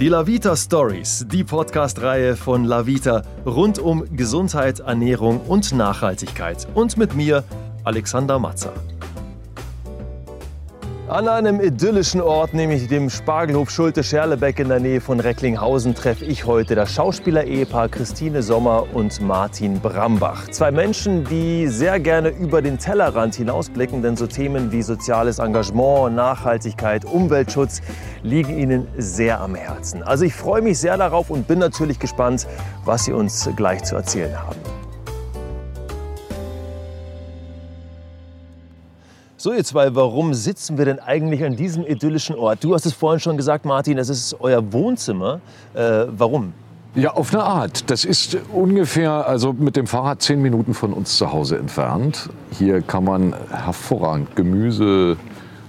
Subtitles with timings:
[0.00, 6.66] Die Lavita Stories, die Podcast-Reihe von Lavita rund um Gesundheit, Ernährung und Nachhaltigkeit.
[6.74, 7.44] Und mit mir,
[7.84, 8.72] Alexander Matzer.
[11.12, 16.46] An einem idyllischen Ort, nämlich dem Spargelhof Schulte-Scherlebeck in der Nähe von Recklinghausen, treffe ich
[16.46, 20.48] heute das Schauspieler-Ehepaar Christine Sommer und Martin Brambach.
[20.48, 26.16] Zwei Menschen, die sehr gerne über den Tellerrand hinausblicken, denn so Themen wie soziales Engagement,
[26.16, 27.82] Nachhaltigkeit, Umweltschutz
[28.22, 30.02] liegen ihnen sehr am Herzen.
[30.02, 32.46] Also ich freue mich sehr darauf und bin natürlich gespannt,
[32.86, 34.81] was sie uns gleich zu erzählen haben.
[39.42, 42.62] So, ihr zwei, warum sitzen wir denn eigentlich an diesem idyllischen Ort?
[42.62, 45.40] Du hast es vorhin schon gesagt, Martin, das ist euer Wohnzimmer.
[45.74, 46.52] Äh, warum?
[46.94, 47.90] Ja, auf eine Art.
[47.90, 52.28] Das ist ungefähr, also mit dem Fahrrad zehn Minuten von uns zu Hause entfernt.
[52.52, 55.16] Hier kann man hervorragend Gemüse,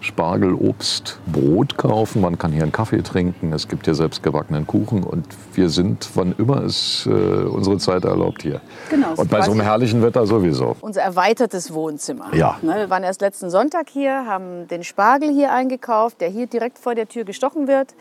[0.03, 2.21] Spargel, Obst, Brot kaufen.
[2.21, 3.53] Man kann hier einen Kaffee trinken.
[3.53, 5.03] Es gibt hier selbstgebackenen Kuchen.
[5.03, 8.61] Und wir sind, wann immer es äh, unsere Zeit erlaubt, hier.
[8.89, 9.13] Genau.
[9.15, 10.75] Und bei so einem herrlichen Wetter sowieso.
[10.81, 12.35] Unser erweitertes Wohnzimmer.
[12.35, 12.57] Ja.
[12.61, 16.77] Ne, wir waren erst letzten Sonntag hier, haben den Spargel hier eingekauft, der hier direkt
[16.77, 17.95] vor der Tür gestochen wird.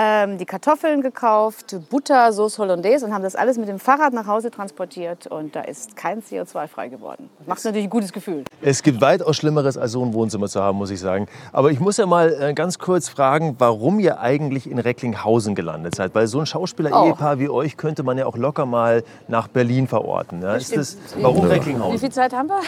[0.00, 4.28] Ähm, die Kartoffeln gekauft, Butter, Sauce Hollandaise und haben das alles mit dem Fahrrad nach
[4.28, 5.26] Hause transportiert.
[5.26, 7.28] Und da ist kein CO2 frei geworden.
[7.46, 8.44] Macht natürlich ein gutes Gefühl.
[8.62, 11.26] Es gibt weitaus Schlimmeres, als so ein Wohnzimmer zu haben, muss ich sagen.
[11.52, 15.96] Aber ich muss ja mal äh, ganz kurz fragen, warum ihr eigentlich in Recklinghausen gelandet
[15.96, 16.14] seid.
[16.14, 20.42] Weil so ein Schauspieler-Ehepaar wie euch könnte man ja auch locker mal nach Berlin verorten.
[20.42, 20.54] Ja?
[20.54, 21.98] Ist das, warum Wie Recklinghausen?
[21.98, 22.60] viel Zeit haben wir?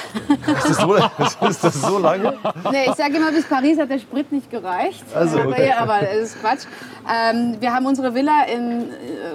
[0.57, 0.95] Ist das so,
[1.47, 2.37] ist das so lange?
[2.73, 5.05] nee, ich sage immer, bis Paris hat der Sprit nicht gereicht.
[5.15, 5.69] Also, aber, okay.
[5.69, 6.67] ja, aber das ist Quatsch.
[7.21, 8.95] Ähm, wir haben unsere Villa in äh,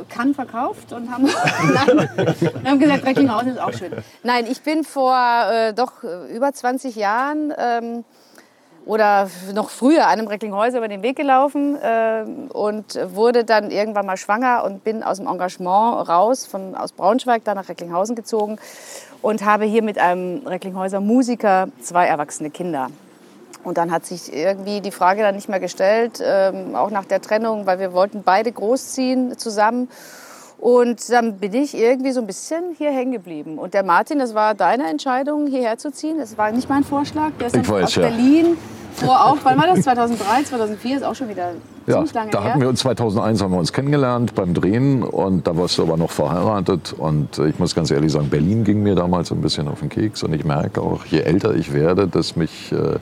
[0.09, 1.25] Cannes verkauft und haben,
[1.73, 2.09] Nein,
[2.65, 3.91] haben gesagt, Recklinghausen ist auch schön.
[4.23, 5.17] Nein, ich bin vor
[5.51, 8.03] äh, doch äh, über 20 Jahren ähm,
[8.85, 14.17] oder noch früher einem Recklinghäuser über den Weg gelaufen ähm, und wurde dann irgendwann mal
[14.17, 18.57] schwanger und bin aus dem Engagement raus, von, aus Braunschweig dann nach Recklinghausen gezogen
[19.21, 22.89] und habe hier mit einem Recklinghäuser Musiker zwei erwachsene Kinder.
[23.65, 27.19] Und dann hat sich irgendwie die Frage dann nicht mehr gestellt, ähm, auch nach der
[27.21, 29.89] Trennung, weil wir wollten beide großziehen zusammen.
[30.57, 33.57] Und dann bin ich irgendwie so ein bisschen hier hängen geblieben.
[33.59, 36.17] Und der Martin, das war deine Entscheidung, hierher zu ziehen.
[36.17, 37.31] Das war nicht mein Vorschlag.
[37.39, 38.01] Der ist Ich dann weiß, aus ja.
[38.03, 38.57] Berlin
[38.95, 39.81] vor auch, wann war das?
[39.81, 41.51] 2003, 2004 ist auch schon wieder
[41.85, 42.49] Ja, ziemlich lange da her.
[42.51, 45.97] hatten wir uns 2001 haben wir uns kennengelernt beim Drehen und da warst du aber
[45.97, 49.41] noch verheiratet und äh, ich muss ganz ehrlich sagen, Berlin ging mir damals so ein
[49.41, 52.95] bisschen auf den Keks und ich merke auch, je älter ich werde, dass mich äh,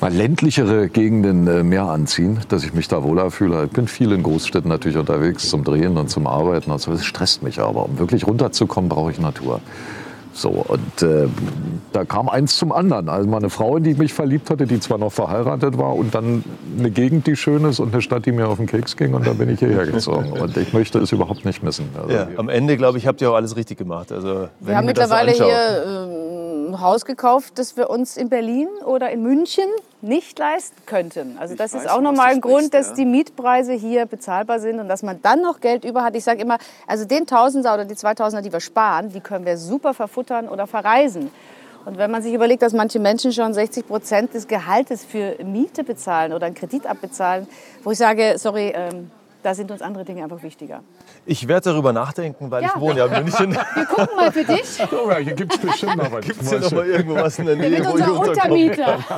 [0.00, 3.64] mal ländlichere Gegenden äh, mehr anziehen, dass ich mich da wohler fühle.
[3.64, 6.92] Ich bin viel in Großstädten natürlich unterwegs zum Drehen und zum Arbeiten und so.
[6.92, 7.84] Das stresst mich aber.
[7.84, 9.60] Um wirklich runterzukommen, brauche ich Natur.
[10.32, 11.26] So, und äh,
[11.92, 13.08] da kam eins zum anderen.
[13.08, 16.14] Also meine Frau, in die ich mich verliebt hatte, die zwar noch verheiratet war und
[16.14, 16.44] dann
[16.78, 19.26] eine Gegend, die schön ist und eine Stadt, die mir auf den Keks ging und
[19.26, 20.32] dann bin ich hierher gezogen.
[20.32, 21.88] Und ich möchte es überhaupt nicht missen.
[22.00, 24.12] Also, Ja, am Ende, glaube ich, habt ihr auch alles richtig gemacht.
[24.12, 28.68] Also, wenn Wir haben mittlerweile hier ähm, ein Haus gekauft, das wir uns in Berlin
[28.86, 29.64] oder in München
[30.02, 31.36] nicht leisten könnten.
[31.38, 32.94] Also das ist auch nochmal ein Grund, dass ja.
[32.94, 36.16] die Mietpreise hier bezahlbar sind und dass man dann noch Geld über hat.
[36.16, 39.56] Ich sage immer, also den Tausender oder die Zweitausender, die wir sparen, die können wir
[39.56, 41.30] super verfuttern oder verreisen.
[41.84, 45.82] Und wenn man sich überlegt, dass manche Menschen schon 60 Prozent des Gehaltes für Miete
[45.82, 47.46] bezahlen oder einen Kredit abbezahlen,
[47.82, 49.10] wo ich sage, sorry, ähm,
[49.42, 50.80] da sind uns andere Dinge einfach wichtiger.
[51.26, 52.72] Ich werde darüber nachdenken, weil Ja.
[52.74, 53.52] ich wohne ja in München.
[53.74, 54.78] Wir gucken mal für dich.
[54.92, 56.24] Oh ja, hier gibt es bestimmt noch was.
[56.24, 58.06] Gibt es hier noch mal irgendwo was in der Nähe, wo ich?
[58.28, 58.98] Untermieter.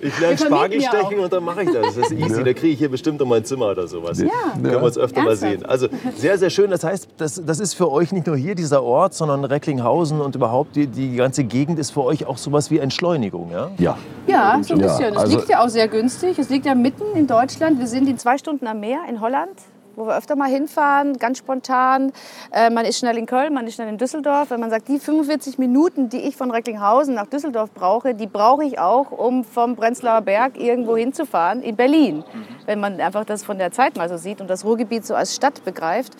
[0.00, 1.94] Ich lerne Spargel ja stechen und dann mache ich das.
[1.94, 2.42] Das ist easy.
[2.42, 4.20] Da kriege ich hier bestimmt noch mein Zimmer oder sowas.
[4.20, 4.28] Ja.
[4.52, 5.52] Können wir uns öfter mal Ernsthaft?
[5.52, 5.66] sehen.
[5.66, 6.70] Also sehr, sehr schön.
[6.70, 10.34] Das heißt, das, das ist für euch nicht nur hier dieser Ort, sondern Recklinghausen und
[10.34, 13.50] überhaupt die, die ganze Gegend ist für euch auch sowas wie Entschleunigung.
[13.52, 13.70] Ja?
[13.78, 15.12] Ja, Ja, so ein Ja, bisschen.
[15.14, 16.38] Es also- liegt ja auch sehr günstig.
[16.38, 17.78] Es liegt ja mitten in Deutschland.
[17.78, 19.60] Wir sind in zwei Stunden am Meer in Holland,
[19.96, 22.12] wo wir öfter mal hinfahren, ganz spontan.
[22.50, 24.50] Äh, man ist schnell in Köln, man ist schnell in Düsseldorf.
[24.50, 28.64] Wenn man sagt, die 45 Minuten, die ich von Recklinghausen nach Düsseldorf brauche, die brauche
[28.64, 32.24] ich auch, um vom Prenzlauer Berg irgendwo hinzufahren in Berlin.
[32.66, 35.34] Wenn man einfach das von der Zeit mal so sieht und das Ruhrgebiet so als
[35.34, 36.16] Stadt begreift.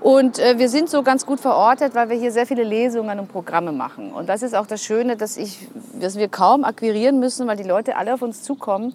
[0.00, 3.32] Und äh, wir sind so ganz gut verortet, weil wir hier sehr viele Lesungen und
[3.32, 4.12] Programme machen.
[4.12, 5.66] Und das ist auch das Schöne, dass, ich,
[6.00, 8.94] dass wir kaum akquirieren müssen, weil die Leute alle auf uns zukommen.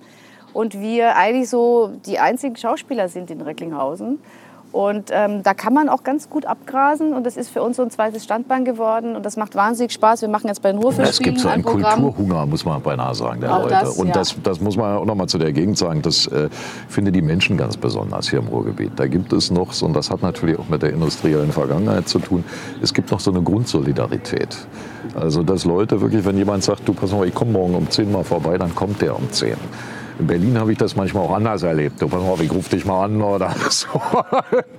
[0.53, 4.19] Und wir eigentlich so die einzigen Schauspieler sind in Recklinghausen.
[4.73, 7.13] Und ähm, da kann man auch ganz gut abgrasen.
[7.13, 9.15] Und das ist für uns so ein zweites Standbein geworden.
[9.15, 10.23] Und das macht wahnsinnig Spaß.
[10.23, 11.63] Wir machen jetzt bei den es Ruhrfischspielen gibt so ein einen.
[11.63, 13.75] Kulturhunger, muss man beinahe sagen, der Auch Leute.
[13.81, 14.13] das, und ja.
[14.13, 16.01] das, das muss man auch noch mal zu der Gegend sagen.
[16.01, 16.49] Das äh,
[16.89, 18.93] finde die Menschen ganz besonders hier im Ruhrgebiet.
[18.95, 22.17] Da gibt es noch, so, und das hat natürlich auch mit der industriellen Vergangenheit zu
[22.17, 22.43] tun,
[22.81, 24.57] es gibt noch so eine Grundsolidarität.
[25.13, 28.11] Also, dass Leute wirklich, wenn jemand sagt, du pass mal, ich komme morgen um 10
[28.11, 29.53] mal vorbei, dann kommt der um 10.
[30.19, 32.01] In Berlin habe ich das manchmal auch anders erlebt.
[32.01, 33.87] Du, pass auf, ich rufe dich mal an oder so.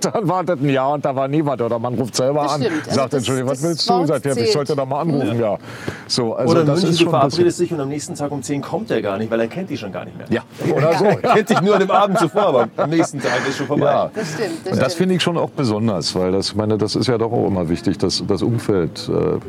[0.01, 1.61] dann wartet ein Jahr und da war niemand.
[1.61, 2.61] Oder man ruft selber Das an.
[2.63, 2.81] stimmt.
[2.87, 4.05] Also Sagt, das- Entschuldigung, was willst du?
[4.05, 5.57] Sagt, ja, ich sollte da mal anrufen, ja.
[6.07, 7.31] So, also Oder in das München, ist du schon passiert.
[7.33, 9.69] verabredest dich und am nächsten Tag um 10 kommt er gar nicht, weil er kennt
[9.69, 10.27] dich schon gar nicht mehr.
[10.29, 10.41] Ja,
[10.73, 11.05] oder so.
[11.25, 13.85] Er kennt dich nur an dem Abend zuvor, aber am nächsten Tag ist schon vorbei.
[13.85, 14.09] Ja.
[14.13, 14.49] Das stimmt.
[14.65, 17.17] Das Und das finde ich schon auch besonders, weil das, ich meine, das ist ja
[17.17, 19.39] doch auch immer wichtig, dass das Umfeld, äh,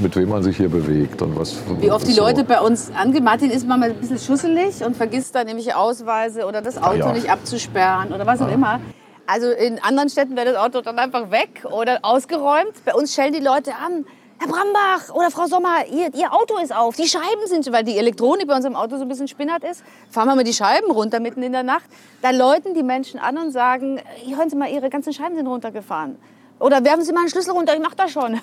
[0.00, 1.56] mit wem man sich hier bewegt und was.
[1.80, 2.22] Wie oft die so.
[2.22, 3.24] Leute bei uns angehen.
[3.24, 7.12] Martin ist manchmal ein bisschen schusselig und vergisst dann nämlich Ausweise oder das Auto ja.
[7.12, 8.80] nicht abzusperren oder was auch immer.
[9.26, 12.84] Also in anderen Städten wäre das Auto dann einfach weg oder ausgeräumt.
[12.84, 14.04] Bei uns stellen die Leute an.
[14.38, 17.96] Herr Brambach oder Frau Sommer, ihr, ihr Auto ist auf, die Scheiben sind, weil die
[17.96, 20.90] Elektronik bei uns im Auto so ein bisschen spinnert ist, fahren wir mal die Scheiben
[20.90, 21.86] runter mitten in der Nacht.
[22.20, 23.98] Da läuten die Menschen an und sagen,
[24.28, 26.16] hören Sie mal, Ihre ganzen Scheiben sind runtergefahren.
[26.58, 28.40] Oder werfen Sie mal einen Schlüssel runter, ich mach das schon.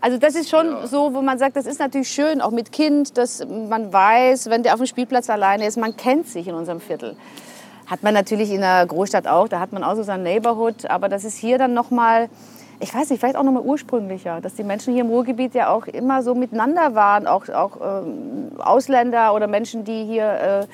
[0.00, 3.16] Also das ist schon so, wo man sagt, das ist natürlich schön, auch mit Kind,
[3.16, 6.80] dass man weiß, wenn der auf dem Spielplatz alleine ist, man kennt sich in unserem
[6.80, 7.16] Viertel.
[7.86, 11.08] Hat man natürlich in der Großstadt auch, da hat man auch so sein Neighborhood, aber
[11.08, 12.28] das ist hier dann noch mal,
[12.80, 15.70] ich weiß nicht, vielleicht auch noch mal ursprünglicher, dass die Menschen hier im Ruhrgebiet ja
[15.70, 20.66] auch immer so miteinander waren, auch, auch ähm, Ausländer oder Menschen, die hier äh,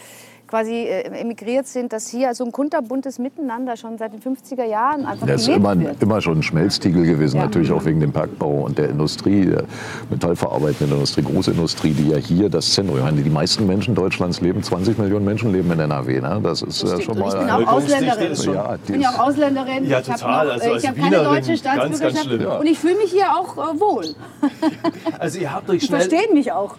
[0.48, 5.04] quasi äh, emigriert sind, dass hier so ein kunterbuntes Miteinander schon seit den 50er Jahren
[5.06, 6.02] einfach Das ist immer, wird.
[6.02, 7.44] immer schon ein Schmelztiegel gewesen, Ja.
[7.44, 9.64] natürlich auch wegen dem Bergbau und der Industrie, der
[10.10, 14.62] metallverarbeitenden Industrie, Großindustrie, die ja hier das Zentrum, ich meine, die meisten Menschen Deutschlands leben,
[14.62, 16.40] 20 Millionen Menschen leben in NRW, ne?
[16.42, 17.02] das ist äh, Stimmt.
[17.04, 17.38] schon Und ich mal...
[17.40, 18.32] bin ein- auch Ausländerin.
[18.32, 19.84] ist schon- ja, Ich die bin ja auch Ausländerin.
[19.86, 20.50] Ja, ich habe total.
[20.50, 22.40] Also äh, als ich habe keine Wienerin deutsche ganz, ganz Staatsbürgerschaft schlimm.
[22.42, 22.56] Ja.
[22.58, 24.06] und ich fühle mich hier auch äh, wohl.
[25.18, 26.00] Also ihr habt euch Die schnell...
[26.00, 26.76] verstehen mich auch.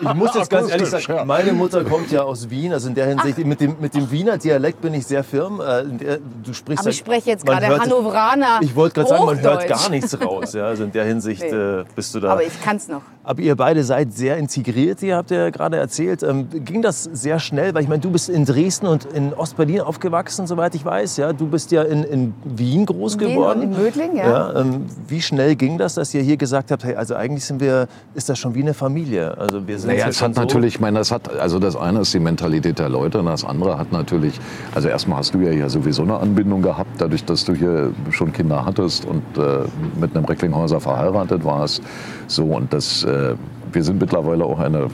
[0.00, 1.24] Ich muss jetzt ganz ehrlich sagen, ja.
[1.24, 4.38] meine Mutter kommt ja aus Wien, also in der Hinsicht, mit dem, mit dem Wiener
[4.38, 5.60] Dialekt bin ich sehr firm.
[5.60, 8.58] Äh, in der, du sprichst Aber ich halt- spreche jetzt gerade hört- Hannoveraner.
[8.60, 10.52] Ich wollte gerade sagen, man hört gar nichts raus.
[10.52, 11.48] Ja, also in der Hinsicht Nee.
[11.56, 12.32] äh, bist du da.
[12.32, 13.02] Aber ich kann es noch.
[13.24, 16.22] Aber ihr beide seid sehr integriert, ihr habt ja gerade erzählt.
[16.22, 17.74] Ähm, ging das sehr schnell?
[17.74, 21.16] Weil ich meine, du bist in Dresden und in Ostberlin aufgewachsen, soweit ich weiß.
[21.16, 21.32] Ja?
[21.32, 23.60] Du bist ja in, in Wien groß In Wien geworden.
[23.62, 24.54] und in Mödling, ja.
[24.60, 27.88] ähm, wie schnell ging das, dass ihr hier gesagt habt, hey, also eigentlich sind wir,
[28.14, 29.36] ist das schon wie eine Familie?
[29.36, 32.00] Also wir sind Naja, es hat so- natürlich, ich meine, das hat, also das eine
[32.00, 34.40] ist die Mentalität der Leute und das andere hat natürlich,
[34.74, 38.32] also erstmal hast du ja hier sowieso eine Anbindung gehabt, dadurch, dass du hier schon
[38.32, 39.68] Kinder hattest und äh,
[40.00, 41.82] mit einem Recklinghäuser verheiratet warst.
[42.26, 43.34] So und das, äh,
[43.72, 44.88] wir sind mittlerweile auch eine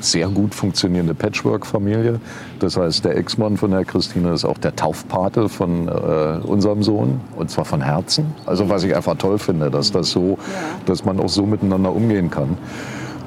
[0.00, 2.20] sehr gut funktionierende Patchwork-Familie.
[2.58, 7.20] Das heißt, der Ex-Mann von der Christine ist auch der Taufpate von äh, unserem Sohn
[7.36, 8.26] und zwar von Herzen.
[8.44, 10.38] Also was ich einfach toll finde, dass das so,
[10.86, 12.58] dass man auch so miteinander umgehen kann.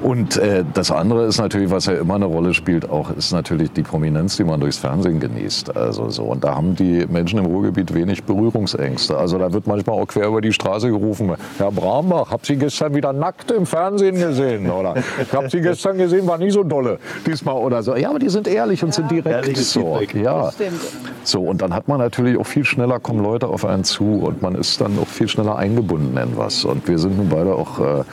[0.02, 3.72] Und äh, das andere ist natürlich, was ja immer eine Rolle spielt, auch ist natürlich
[3.72, 5.76] die Prominenz, die man durchs Fernsehen genießt.
[5.76, 6.24] Also so.
[6.24, 9.16] Und da haben die Menschen im Ruhrgebiet wenig Berührungsängste.
[9.16, 12.94] Also da wird manchmal auch quer über die Straße gerufen, Herr Brambach, hab Sie gestern
[12.94, 14.70] wieder nackt im Fernsehen gesehen?
[14.70, 17.96] Oder ich habe Sie gestern gesehen, war nie so dolle diesmal oder so.
[17.96, 20.00] Ja, aber die sind ehrlich und sind direkt so.
[20.14, 20.52] Ja.
[20.52, 20.80] Stimmt.
[21.24, 24.42] So, und dann hat man natürlich auch viel schneller, kommen Leute auf einen zu und
[24.42, 26.64] man ist dann auch viel schneller eingebunden in was.
[26.64, 28.04] Und wir sind nun beide auch, äh,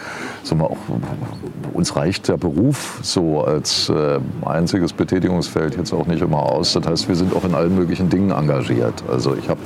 [0.45, 0.77] sagen wir auch,
[1.73, 6.73] uns reicht der Beruf so als äh, einziges Betätigungsfeld jetzt auch nicht immer aus.
[6.73, 9.03] Das heißt, wir sind auch in allen möglichen Dingen engagiert.
[9.09, 9.59] Also ich habe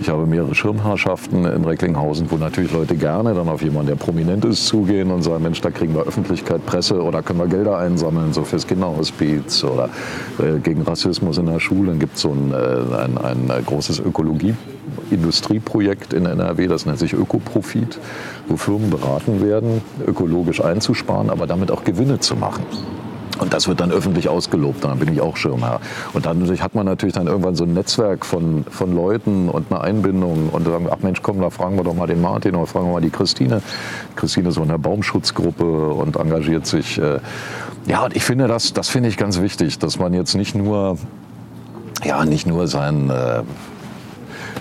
[0.00, 4.44] ich habe mehrere Schirmherrschaften in Recklinghausen, wo natürlich Leute gerne dann auf jemanden, der prominent
[4.44, 8.32] ist, zugehen und sagen, Mensch, da kriegen wir Öffentlichkeit, Presse oder können wir Gelder einsammeln,
[8.32, 9.88] so fürs Kinderhospiz oder
[10.38, 11.88] äh, gegen Rassismus in der Schule.
[11.88, 13.98] Dann gibt es so ein, äh, ein, ein äh, großes
[14.98, 17.98] Ökologie-Industrieprojekt in NRW, das nennt sich Ökoprofit,
[18.48, 22.64] wo Firmen beraten werden, ökologisch einzusparen, aber damit auch Gewinne zu machen.
[23.38, 25.80] Und das wird dann öffentlich ausgelobt, dann bin ich auch Schirmherr.
[26.12, 29.80] Und dann hat man natürlich dann irgendwann so ein Netzwerk von, von Leuten und eine
[29.80, 32.86] Einbindung und sagen, ach Mensch, komm, da fragen wir doch mal den Martin oder fragen
[32.86, 33.62] wir mal die Christine.
[34.16, 36.98] Christine ist so in der Baumschutzgruppe und engagiert sich.
[36.98, 37.20] äh,
[37.86, 40.98] Ja, und ich finde das, das finde ich ganz wichtig, dass man jetzt nicht nur,
[42.04, 43.42] ja, nicht nur sein, äh,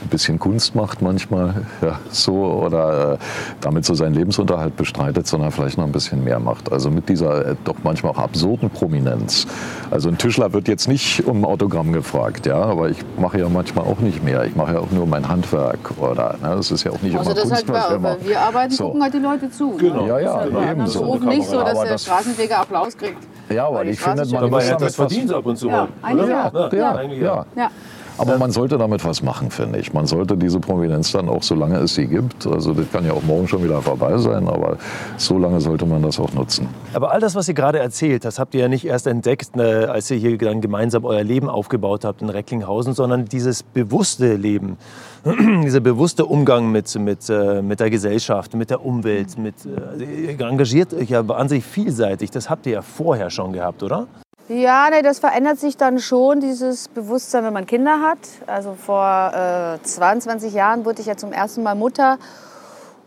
[0.07, 3.17] ein bisschen Kunst macht manchmal, ja, so, oder äh,
[3.61, 6.71] damit so seinen Lebensunterhalt bestreitet, sondern vielleicht noch ein bisschen mehr macht.
[6.71, 9.45] Also mit dieser äh, doch manchmal auch absurden Prominenz.
[9.91, 13.49] Also ein Tischler wird jetzt nicht um ein Autogramm gefragt, ja, aber ich mache ja
[13.49, 14.45] manchmal auch nicht mehr.
[14.45, 17.31] Ich mache ja auch nur mein Handwerk, oder, ne, das ist ja auch nicht Also
[17.31, 18.17] immer das halt Kunst, was wir bei, machen.
[18.21, 18.85] weil wir arbeiten, So.
[18.85, 19.71] gucken halt die Leute zu.
[19.77, 20.01] Genau.
[20.03, 20.07] Ne?
[20.07, 20.99] Ja, ja, halt, ebenso.
[21.01, 23.17] Das ruft nicht so, dass Aber der das- Straßenfeger Applaus kriegt.
[23.49, 25.87] Ja, aber ich finde, man muss er damit das was- verdient ab und zu Ja,
[26.01, 26.17] mal.
[26.27, 26.51] ja.
[26.71, 27.45] Ja, ja.
[27.55, 27.71] Ja.
[28.17, 29.93] Aber man sollte damit was machen, finde ich.
[29.93, 33.23] Man sollte diese Prominenz dann auch, solange es sie gibt, also das kann ja auch
[33.23, 34.77] morgen schon wieder vorbei sein, aber
[35.17, 36.67] so lange sollte man das auch nutzen.
[36.93, 39.85] Aber all das, was ihr gerade erzählt, das habt ihr ja nicht erst entdeckt, äh,
[39.85, 44.77] als ihr hier dann gemeinsam euer Leben aufgebaut habt in Recklinghausen, sondern dieses bewusste Leben,
[45.63, 49.37] dieser bewusste Umgang mit, mit, äh, mit der Gesellschaft, mit der Umwelt.
[49.37, 52.31] Mit, äh, ihr engagiert euch ja wahnsinnig vielseitig.
[52.31, 54.07] Das habt ihr ja vorher schon gehabt, oder?
[54.49, 58.19] Ja, nee, das verändert sich dann schon, dieses Bewusstsein, wenn man Kinder hat.
[58.45, 62.17] Also vor äh, 22 Jahren wurde ich ja zum ersten Mal Mutter.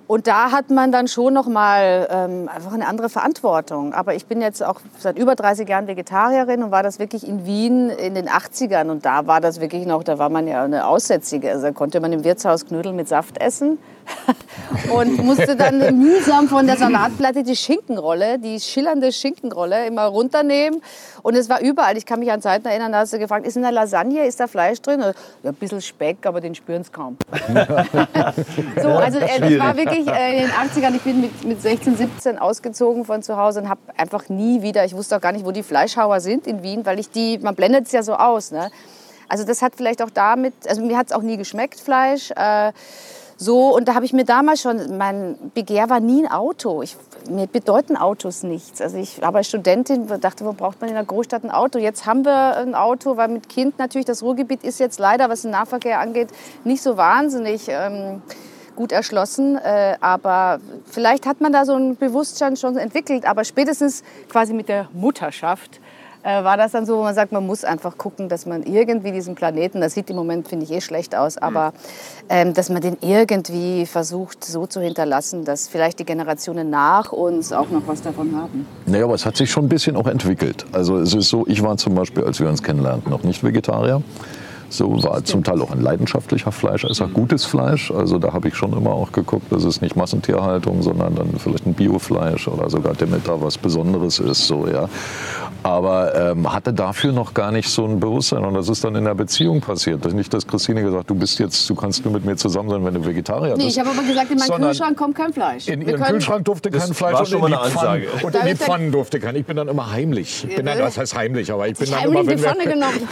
[0.07, 3.95] Und da hat man dann schon noch mal ähm, einfach eine andere Verantwortung.
[3.95, 7.47] Aber ich bin jetzt auch seit über 30 Jahren Vegetarierin und war das wirklich in
[7.47, 8.91] Wien in den 80ern.
[8.91, 11.51] Und da war das wirklich noch, da war man ja eine Aussätzige.
[11.53, 13.79] Also da konnte man im Wirtshaus Knödel mit Saft essen.
[14.93, 20.83] und musste dann mühsam von der Salatplatte die Schinkenrolle, die schillernde Schinkenrolle immer runternehmen.
[21.23, 21.97] Und es war überall.
[21.97, 24.41] Ich kann mich an Zeiten erinnern, da hast du gefragt, ist in der Lasagne, ist
[24.41, 25.01] da Fleisch drin?
[25.01, 25.13] Ja,
[25.51, 27.17] ein bisschen Speck, aber den spüren es kaum.
[28.83, 30.95] so, also äh, das war wirklich äh, in den 80ern.
[30.95, 34.85] Ich bin mit, mit 16, 17 ausgezogen von zu Hause und habe einfach nie wieder,
[34.85, 37.55] ich wusste auch gar nicht, wo die Fleischhauer sind in Wien, weil ich die, man
[37.55, 38.53] blendet es ja so aus.
[38.53, 38.71] Ne?
[39.29, 42.33] Also das hat vielleicht auch damit, also mir hat es auch nie geschmeckt, Fleisch.
[42.33, 42.73] Äh,
[43.43, 46.83] so, und da habe ich mir damals schon, mein Begehr war nie ein Auto.
[46.83, 46.95] Ich,
[47.27, 48.83] mir bedeuten Autos nichts.
[48.83, 51.79] Also ich war als Studentin, dachte, wo braucht man in der Großstadt ein Auto?
[51.79, 55.41] Jetzt haben wir ein Auto, weil mit Kind natürlich, das Ruhrgebiet ist jetzt leider, was
[55.41, 56.29] den Nahverkehr angeht,
[56.65, 58.21] nicht so wahnsinnig ähm,
[58.77, 59.57] gut erschlossen.
[59.57, 63.25] Äh, aber vielleicht hat man da so ein Bewusstsein schon entwickelt.
[63.25, 65.81] Aber spätestens quasi mit der Mutterschaft
[66.23, 69.13] äh, war das dann so, wo man sagt, man muss einfach gucken, dass man irgendwie
[69.13, 71.73] diesen Planeten, das sieht im Moment, finde ich, eh schlecht aus, aber
[72.29, 77.53] ähm, dass man den irgendwie versucht so zu hinterlassen, dass vielleicht die Generationen nach uns
[77.53, 78.67] auch noch was davon haben.
[78.87, 80.67] Naja, aber es hat sich schon ein bisschen auch entwickelt.
[80.73, 84.03] Also es ist so, ich war zum Beispiel, als wir uns kennenlernten, noch nicht Vegetarier.
[84.71, 87.91] So war zum Teil auch ein leidenschaftlicher Fleischesser, gutes Fleisch.
[87.91, 91.67] Also da habe ich schon immer auch geguckt, dass es nicht Massentierhaltung, sondern dann vielleicht
[91.67, 94.47] ein Biofleisch oder sogar Demeter was Besonderes ist.
[94.47, 94.89] So, ja
[95.63, 98.45] aber ähm, hatte dafür noch gar nicht so ein Bewusstsein.
[98.45, 100.05] Und das ist dann in der Beziehung passiert.
[100.13, 102.95] Nicht, dass Christine gesagt du bist jetzt, du kannst nur mit mir zusammen sein, wenn
[102.95, 103.59] du Vegetarier bist.
[103.59, 105.69] Nee, ich habe aber gesagt, in meinen Kühlschrank kommt kein Fleisch.
[105.69, 108.27] In ihren Kühlschrank durfte kein Fleisch war schon und, in eine die Pfannen, Ansage.
[108.27, 109.37] und in die Pfannen durfte kein.
[109.37, 110.45] Ich bin dann immer heimlich.
[110.49, 112.61] Ich bin dann, was heißt heimlich, aber ich bin dann heimlich immer, die wenn Pfanne
[112.65, 113.09] wir, genommen.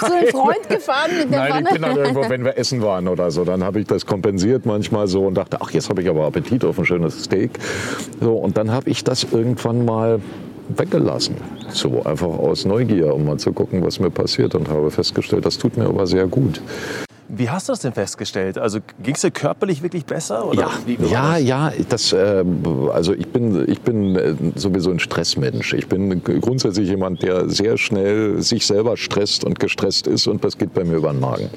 [0.00, 1.68] So ein Freund gefahren mit der Nein, Pfanne.
[1.68, 4.66] ich bin dann irgendwo, wenn wir essen waren oder so, dann habe ich das kompensiert
[4.66, 7.50] manchmal so und dachte, ach, jetzt habe ich aber Appetit auf ein schönes Steak.
[8.20, 10.20] So, und dann habe ich das irgendwann mal
[10.68, 11.36] weggelassen.
[11.70, 15.58] So einfach aus Neugier, um mal zu gucken, was mir passiert und habe festgestellt, das
[15.58, 16.60] tut mir aber sehr gut.
[17.36, 18.58] Wie hast du das denn festgestellt?
[18.58, 20.46] Also ging es dir körperlich wirklich besser?
[20.46, 21.42] Oder Ja, wie ja, das?
[21.44, 21.72] ja.
[21.88, 22.44] Das, äh,
[22.92, 25.72] also ich bin, ich bin äh, sowieso ein Stressmensch.
[25.74, 30.58] Ich bin grundsätzlich jemand, der sehr schnell sich selber stresst und gestresst ist und das
[30.58, 31.50] geht bei mir über den Magen.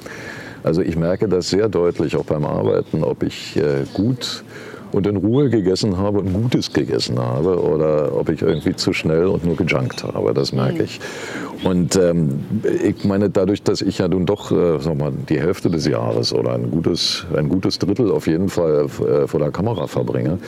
[0.64, 4.44] Also ich merke das sehr deutlich auch beim Arbeiten, ob ich äh, gut
[4.92, 9.26] und in Ruhe gegessen habe und Gutes gegessen habe oder ob ich irgendwie zu schnell
[9.26, 10.32] und nur gejunkt habe.
[10.34, 11.00] Das merke ich.
[11.64, 12.40] Und ähm,
[12.84, 16.32] ich meine, dadurch, dass ich ja nun doch äh, sag mal, die Hälfte des Jahres
[16.32, 20.38] oder ein gutes, ein gutes Drittel auf jeden Fall äh, vor der Kamera verbringe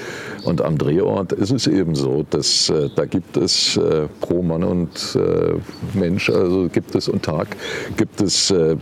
[0.45, 4.62] und am Drehort ist es eben so, dass äh, da gibt es äh, pro Mann
[4.62, 5.55] und äh,
[5.99, 7.49] Mensch, also gibt es und Tag,
[7.97, 8.76] gibt es äh,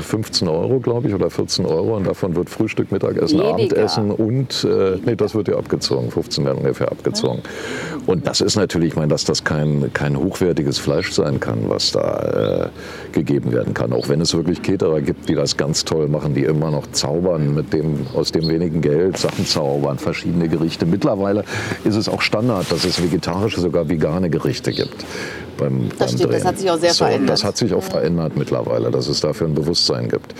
[0.00, 3.54] 15 Euro, glaube ich, oder 14 Euro und davon wird Frühstück, Mittagessen, Weniger.
[3.54, 7.42] Abendessen und, äh, nee, das wird ja abgezogen, 15 werden ungefähr abgezogen.
[8.06, 11.92] Und das ist natürlich, ich meine, dass das kein, kein hochwertiges Fleisch sein kann, was
[11.92, 12.70] da
[13.10, 13.92] äh, gegeben werden kann.
[13.92, 17.54] Auch wenn es wirklich Caterer gibt, die das ganz toll machen, die immer noch zaubern
[17.54, 20.86] mit dem, aus dem wenigen Geld, Sachen zaubern, verschiedene Gerichte.
[20.86, 21.44] Mittlerweile
[21.84, 25.04] ist es auch Standard, dass es vegetarische, sogar vegane Gerichte gibt.
[25.58, 27.30] Beim, Das beim stimmt, das hat sich auch sehr so, verändert.
[27.30, 30.34] Das hat sich auch verändert mittlerweile, dass es dafür ein Bewusstsein gibt.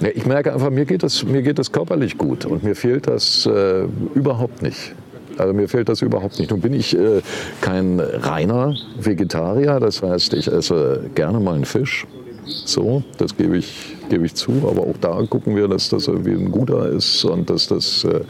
[0.00, 3.06] Ja, ich merke einfach, mir geht es, mir geht es körperlich gut und mir fehlt
[3.06, 3.84] das äh,
[4.14, 4.94] überhaupt nicht.
[5.42, 6.52] Also mir fehlt das überhaupt nicht.
[6.52, 7.20] Nun bin ich äh,
[7.60, 12.06] kein reiner Vegetarier, das heißt, ich esse gerne mal einen Fisch.
[12.46, 14.52] So, das gebe ich, gebe ich zu.
[14.70, 18.20] Aber auch da gucken wir, dass das irgendwie ein guter ist und dass das, äh,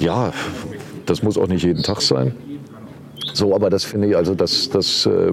[0.00, 0.34] ja,
[1.06, 2.34] das muss auch nicht jeden Tag sein.
[3.34, 5.32] So, aber das finde ich, also das, das, äh,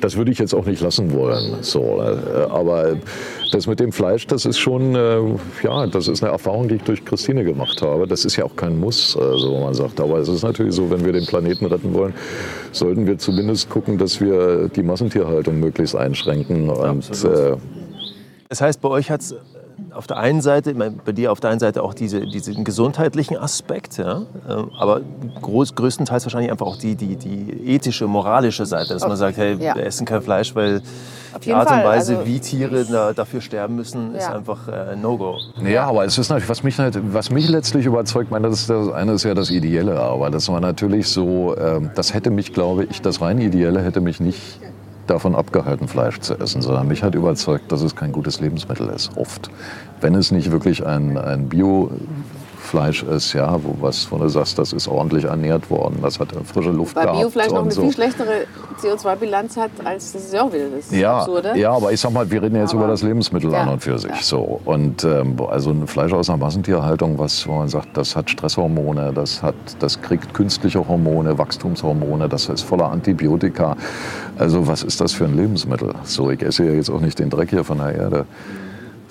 [0.00, 1.56] das würde ich jetzt auch nicht lassen wollen.
[1.62, 2.96] So, äh, aber
[3.52, 5.20] das mit dem Fleisch, das ist schon, äh,
[5.62, 8.06] ja, das ist eine Erfahrung, die ich durch Christine gemacht habe.
[8.06, 10.00] Das ist ja auch kein Muss, äh, so man sagt.
[10.00, 12.14] Aber es ist natürlich so, wenn wir den Planeten retten wollen,
[12.72, 16.68] sollten wir zumindest gucken, dass wir die Massentierhaltung möglichst einschränken.
[16.68, 17.56] Und, äh,
[18.48, 19.34] Das heißt, bei euch hat es
[19.94, 22.64] auf der einen Seite, ich meine, bei dir auf der einen Seite auch diese, diesen
[22.64, 24.22] gesundheitlichen Aspekt, ja?
[24.48, 25.00] ähm, aber
[25.42, 29.56] groß, größtenteils wahrscheinlich einfach auch die, die, die ethische, moralische Seite, dass man sagt, hey,
[29.58, 29.74] Ja.
[29.74, 30.82] wir essen kein Fleisch, weil
[31.32, 34.34] Auf die Art und Fall, Weise, also- wie Tiere da, dafür sterben müssen, ist Ja.
[34.34, 35.36] einfach äh, No-Go.
[35.64, 38.70] Ja, aber es ist natürlich, was mich, halt- was mich letztlich überzeugt, meine, das, ist
[38.70, 42.52] das eine ist ja das Ideelle, aber das war natürlich so, ähm, das hätte mich,
[42.52, 44.60] glaube ich, das rein Ideelle hätte mich nicht
[45.10, 49.16] davon abgehalten, Fleisch zu essen, sondern mich hat überzeugt, dass es kein gutes Lebensmittel ist,
[49.16, 49.50] oft.
[50.00, 51.48] Wenn es nicht wirklich ein, ein
[52.70, 56.28] Biofleisch ist, ja, wo was, wo du sagst, das ist ordentlich ernährt worden, das hat
[56.44, 57.18] frische Luft Weil gehabt.
[57.20, 57.82] Biofleisch noch eine so.
[57.82, 58.46] viel schlechtere
[58.80, 61.58] CO2-Bilanz hat, als das ist ja auch wieder das Ja, Absurde.
[61.58, 63.82] ja, aber ich sag mal, wir reden jetzt Aber- über das Lebensmittel Ja, an und
[63.82, 64.10] für sich.
[64.10, 64.16] ja.
[64.22, 64.60] So.
[64.64, 69.12] Und ähm, also ein Fleisch aus einer Massentierhaltung, was wo man sagt, das hat Stresshormone,
[69.14, 73.76] das, hat, das kriegt künstliche Hormone, Wachstumshormone, das ist voller Antibiotika.
[74.38, 75.92] Also was ist das für ein Lebensmittel?
[76.04, 78.26] So, ich esse ja jetzt auch nicht den Dreck hier von der Erde.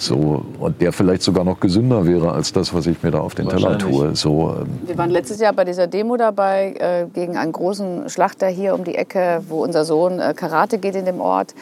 [0.02, 3.36] So, und der vielleicht sogar noch gesünder wäre als das, was ich mir da auf
[3.36, 4.16] den Teller tue.
[4.16, 8.48] So, ähm, Wir waren letztes Jahr bei dieser Demo dabei äh, gegen einen großen Schlachter
[8.48, 11.54] hier um die Ecke, wo unser Sohn äh, Karate geht in dem Ort.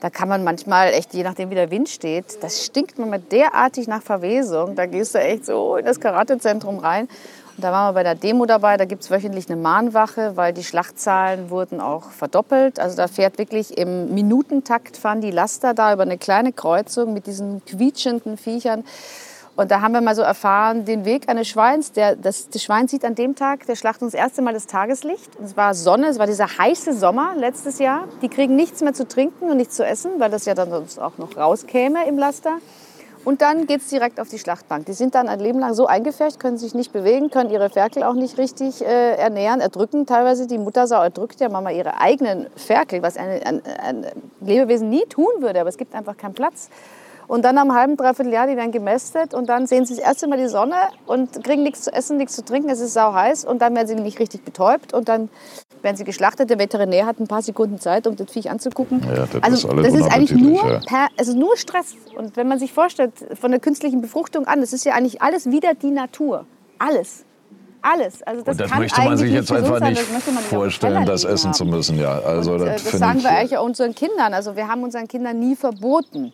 [0.00, 3.88] Da kann man manchmal echt, je nachdem wie der Wind steht, das stinkt manchmal derartig
[3.88, 4.76] nach Verwesung.
[4.76, 7.08] Da gehst du echt so in das Karatezentrum rein.
[7.60, 8.76] Da waren wir bei der Demo dabei.
[8.76, 12.78] Da gibt es wöchentlich eine Mahnwache, weil die Schlachtzahlen wurden auch verdoppelt.
[12.78, 17.26] Also da fährt wirklich im Minutentakt fahren die Laster da über eine kleine Kreuzung mit
[17.26, 18.84] diesen quietschenden Viechern.
[19.56, 21.90] Und da haben wir mal so erfahren, den Weg eines Schweins.
[21.90, 25.28] Der, das, das Schwein sieht an dem Tag der Schlachtung das erste Mal das Tageslicht.
[25.42, 28.04] Es war Sonne, es war dieser heiße Sommer letztes Jahr.
[28.22, 31.00] Die kriegen nichts mehr zu trinken und nichts zu essen, weil das ja dann sonst
[31.00, 32.58] auch noch rauskäme im Laster.
[33.28, 34.86] Und dann geht es direkt auf die Schlachtbank.
[34.86, 38.02] Die sind dann ein Leben lang so eingefärbt, können sich nicht bewegen, können ihre Ferkel
[38.02, 40.46] auch nicht richtig äh, ernähren, erdrücken teilweise.
[40.46, 44.06] Die Muttersau erdrückt ja manchmal ihre eigenen Ferkel, was eine, ein, ein
[44.40, 46.70] Lebewesen nie tun würde, aber es gibt einfach keinen Platz.
[47.28, 50.26] Und dann am halben, dreiviertel Jahr, die werden gemästet und dann sehen sie das erste
[50.26, 53.44] Mal die Sonne und kriegen nichts zu essen, nichts zu trinken, es ist sau heiß
[53.44, 55.28] und dann werden sie nicht richtig betäubt und dann
[55.82, 56.48] werden sie geschlachtet.
[56.48, 59.02] Der Veterinär hat ein paar Sekunden Zeit, um das Viech anzugucken.
[59.06, 60.80] Ja, das also ist das ist eigentlich nur, ja.
[60.80, 61.96] per, ist nur Stress.
[62.16, 65.50] Und wenn man sich vorstellt, von der künstlichen Befruchtung an, das ist ja eigentlich alles
[65.50, 66.46] wieder die Natur.
[66.78, 67.26] Alles.
[67.82, 68.22] Alles.
[68.22, 71.24] Also das und das kann möchte man sich jetzt einfach sein, nicht das vorstellen, das
[71.24, 71.70] essen zu haben.
[71.70, 71.98] müssen.
[71.98, 74.32] Ja, also Und, äh, das, das sagen wir eigentlich auch unseren Kindern.
[74.34, 76.32] Also wir haben unseren Kindern nie verboten,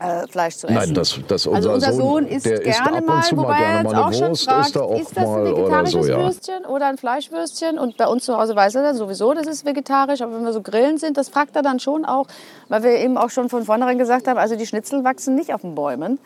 [0.00, 0.76] äh, Fleisch zu essen.
[0.76, 3.52] Nein, das, das unser, also unser Sohn isst der isst gerne ab mal, mal wobei
[3.54, 5.30] er gerne jetzt mal auch eine schon Wurst, fragt, isst er auch ist das ein
[5.30, 6.18] oder vegetarisches so, ja.
[6.18, 7.78] Würstchen oder ein Fleischwürstchen?
[7.78, 10.20] Und bei uns zu Hause weiß er dann sowieso, das ist vegetarisch.
[10.22, 12.26] Aber wenn wir so grillen sind, das fragt er dann schon auch,
[12.68, 15.60] weil wir eben auch schon von vornherein gesagt haben, also die Schnitzel wachsen nicht auf
[15.62, 16.18] den Bäumen.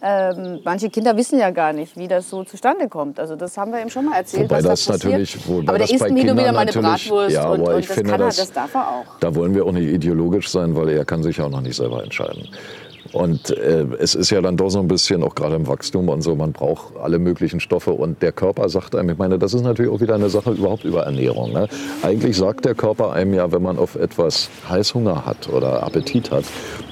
[0.00, 3.18] Ähm, manche Kinder wissen ja gar nicht, wie das so zustande kommt.
[3.18, 5.12] Also das haben wir ihm schon mal erzählt, Wobei da das passiert.
[5.12, 7.62] natürlich, wobei aber der isst mir nur wieder Kindern mal eine natürlich- Bratwurst ja, und,
[7.62, 9.04] und ich das finde, kann er, das- das darf er auch.
[9.18, 11.74] Da wollen wir auch nicht ideologisch sein, weil er kann sich ja auch noch nicht
[11.76, 12.48] selber entscheiden.
[13.12, 16.22] Und äh, es ist ja dann doch so ein bisschen, auch gerade im Wachstum und
[16.22, 17.92] so, man braucht alle möglichen Stoffe.
[17.92, 20.84] Und der Körper sagt einem, ich meine, das ist natürlich auch wieder eine Sache überhaupt
[20.84, 21.52] über Ernährung.
[21.52, 21.68] Ne?
[22.02, 26.44] Eigentlich sagt der Körper einem ja, wenn man auf etwas Heißhunger hat oder Appetit hat,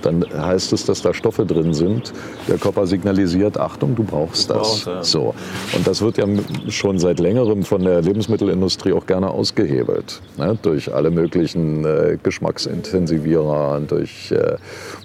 [0.02, 2.12] dann heißt es, dass da Stoffe drin sind.
[2.48, 4.56] Der Körper signalisiert, Achtung, du brauchst das.
[4.56, 5.04] brauchst, ja.
[5.04, 5.34] So.
[5.74, 6.26] Und das wird ja
[6.68, 10.20] schon seit längerem von der Lebensmittelindustrie auch gerne ausgehebelt.
[10.38, 10.56] Ne?
[10.62, 14.56] Durch alle möglichen äh, Geschmacksintensivierer, durch äh,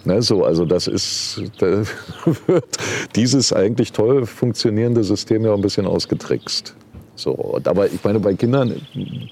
[0.05, 0.43] ne, so.
[0.43, 1.00] Also das ist,
[1.59, 1.83] da
[2.47, 2.65] wird
[3.15, 6.75] dieses eigentlich toll funktionierende System ja ein bisschen ausgetrickst.
[7.21, 8.81] So, und aber ich meine, bei Kindern,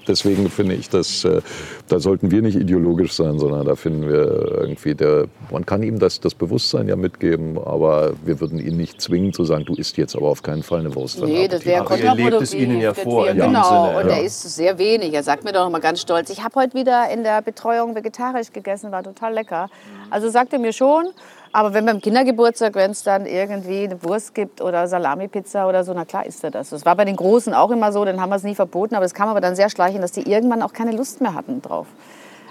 [0.06, 1.40] deswegen finde ich, dass äh,
[1.88, 5.98] da sollten wir nicht ideologisch sein, sondern da finden wir irgendwie, der, man kann ihm
[5.98, 9.96] das, das Bewusstsein ja mitgeben, aber wir würden ihn nicht zwingen zu sagen, du isst
[9.96, 11.20] jetzt aber auf keinen Fall eine Wurst.
[11.24, 12.30] Nee, das wäre kontraproduktiv.
[12.30, 14.16] lebt es ihnen ja vor in dem Genau, Sinne, und ja.
[14.16, 15.12] er isst sehr wenig.
[15.12, 17.96] Er sagt mir doch noch mal ganz stolz, ich habe heute wieder in der Betreuung
[17.96, 19.68] vegetarisch gegessen, war total lecker.
[20.10, 21.06] Also sagt er mir schon,
[21.52, 25.92] aber wenn beim Kindergeburtstag, wenn es dann irgendwie eine Wurst gibt oder Salami-Pizza oder so,
[25.92, 26.70] na klar isst er das.
[26.70, 29.04] Das war bei den Großen auch immer so, dann haben wir es nie verboten, aber
[29.04, 31.88] es kam aber dann sehr schleichend, dass die irgendwann auch keine Lust mehr hatten drauf.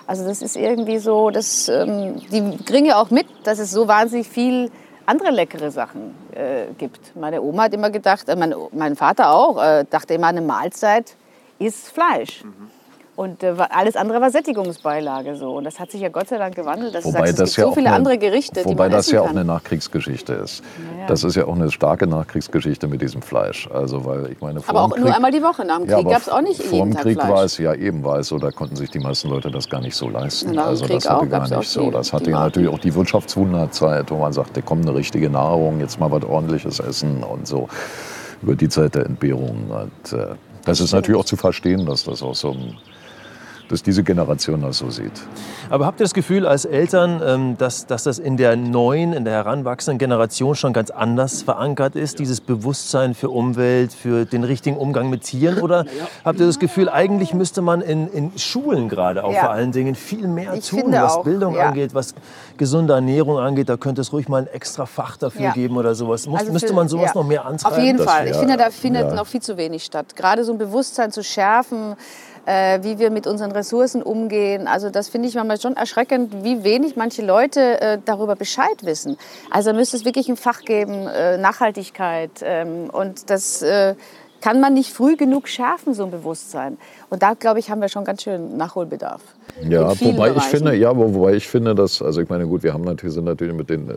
[0.06, 3.88] Also das ist irgendwie so, das, ähm, die kriegen ja auch mit, dass es so
[3.88, 4.72] wahnsinnig viel
[5.06, 7.16] andere leckere Sachen äh, gibt.
[7.16, 11.16] Meine Oma hat immer gedacht, äh, mein, mein Vater auch, äh, dachte immer, eine Mahlzeit
[11.58, 12.44] ist Fleisch.
[13.20, 15.52] Und äh, alles andere war Sättigungsbeilage so.
[15.58, 16.96] Und das hat sich ja Gott sei Dank gewandelt.
[16.96, 19.30] Dass du sagst, es gibt so auch viele eine- andere Gerichte, wobei das ja auch
[19.30, 20.64] eine Nachkriegsgeschichte ist.
[20.94, 21.08] Ja, ja.
[21.08, 23.68] Das ist ja auch eine starke Nachkriegsgeschichte mit diesem Fleisch.
[23.74, 25.66] Also weil ich meine, vor aber dem auch nur Krieg- einmal die Woche.
[25.66, 27.30] Nach dem Ja, Krieg aber gab es auch nicht vor jeden dem Tag Krieg Fleisch.
[27.30, 29.82] war es ja eben war es so, da konnten sich die meisten Leute das gar
[29.82, 30.52] nicht so leisten.
[30.54, 31.82] Nach dem also Krieg das hatte auch gar nicht so.
[31.82, 36.00] die- Das hatte natürlich auch die Wirtschaftswunderzeit, wo man sagte, komm eine richtige Nahrung, jetzt
[36.00, 37.68] mal was ordentliches essen und so
[38.42, 39.70] über die Zeit der Entbehrung.
[39.70, 42.78] Und, äh, das ist natürlich auch zu verstehen, dass das auch so ein,
[43.70, 45.12] dass diese Generation das so sieht.
[45.70, 49.24] Aber habt ihr das Gefühl als Eltern, ähm, dass, dass das in der neuen, in
[49.26, 54.76] der heranwachsenden Generation schon ganz anders verankert ist, dieses Bewusstsein für Umwelt, für den richtigen
[54.78, 55.60] Umgang mit Tieren?
[55.62, 55.86] Oder
[56.26, 59.42] habt ihr das Gefühl, eigentlich müsste man in, in Schulen gerade auch Ja.
[59.42, 61.68] vor allen Dingen viel mehr Ich tun, was auch, Bildung ja.
[61.68, 62.16] angeht, was
[62.58, 63.70] gesunde Ernährung angeht?
[63.70, 65.52] Da könnte es ruhig mal ein extra Fach dafür Ja.
[65.54, 66.26] geben oder sowas.
[66.28, 67.22] Muss, Also müsste man sowas ja.
[67.22, 67.76] noch mehr antreiben?
[67.78, 68.28] Auf jeden Fall.
[68.28, 69.14] Ich finde, da findet ja.
[69.16, 70.16] noch viel zu wenig statt.
[70.16, 71.96] Gerade so ein Bewusstsein zu schärfen.
[72.46, 74.68] Äh, wie wir mit unseren Ressourcen umgehen.
[74.68, 79.18] Also das finde ich manchmal schon erschreckend, wie wenig manche Leute äh, darüber Bescheid wissen.
[79.50, 82.32] Also müsste es wirklich ein Fach geben, äh, Nachhaltigkeit.
[82.42, 83.96] Ähm, und das äh,
[84.42, 86.78] kann man nicht früh genug schärfen, so ein Bewusstsein.
[87.10, 89.22] Und da, glaube ich, haben wir schon ganz schön Nachholbedarf.
[89.68, 90.50] Ja, wobei ich Bereichen.
[90.50, 93.26] finde, ja, wo- wobei ich finde, dass, also ich meine, gut, wir haben natürlich, sind
[93.26, 93.92] natürlich mit, den,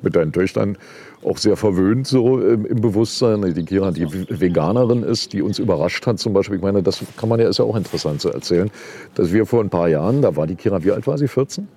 [0.00, 0.78] mit deinen Töchtern
[1.24, 3.42] auch sehr verwöhnt so im, im Bewusstsein.
[3.54, 4.06] Die Kira, die
[4.40, 6.56] Veganerin ist, die uns überrascht hat zum Beispiel.
[6.56, 8.70] Ich meine, das kann man ja, ist ja auch interessant zu erzählen,
[9.14, 11.28] dass wir vor ein paar Jahren, da war die Kira, wie alt war sie?
[11.28, 11.68] 14?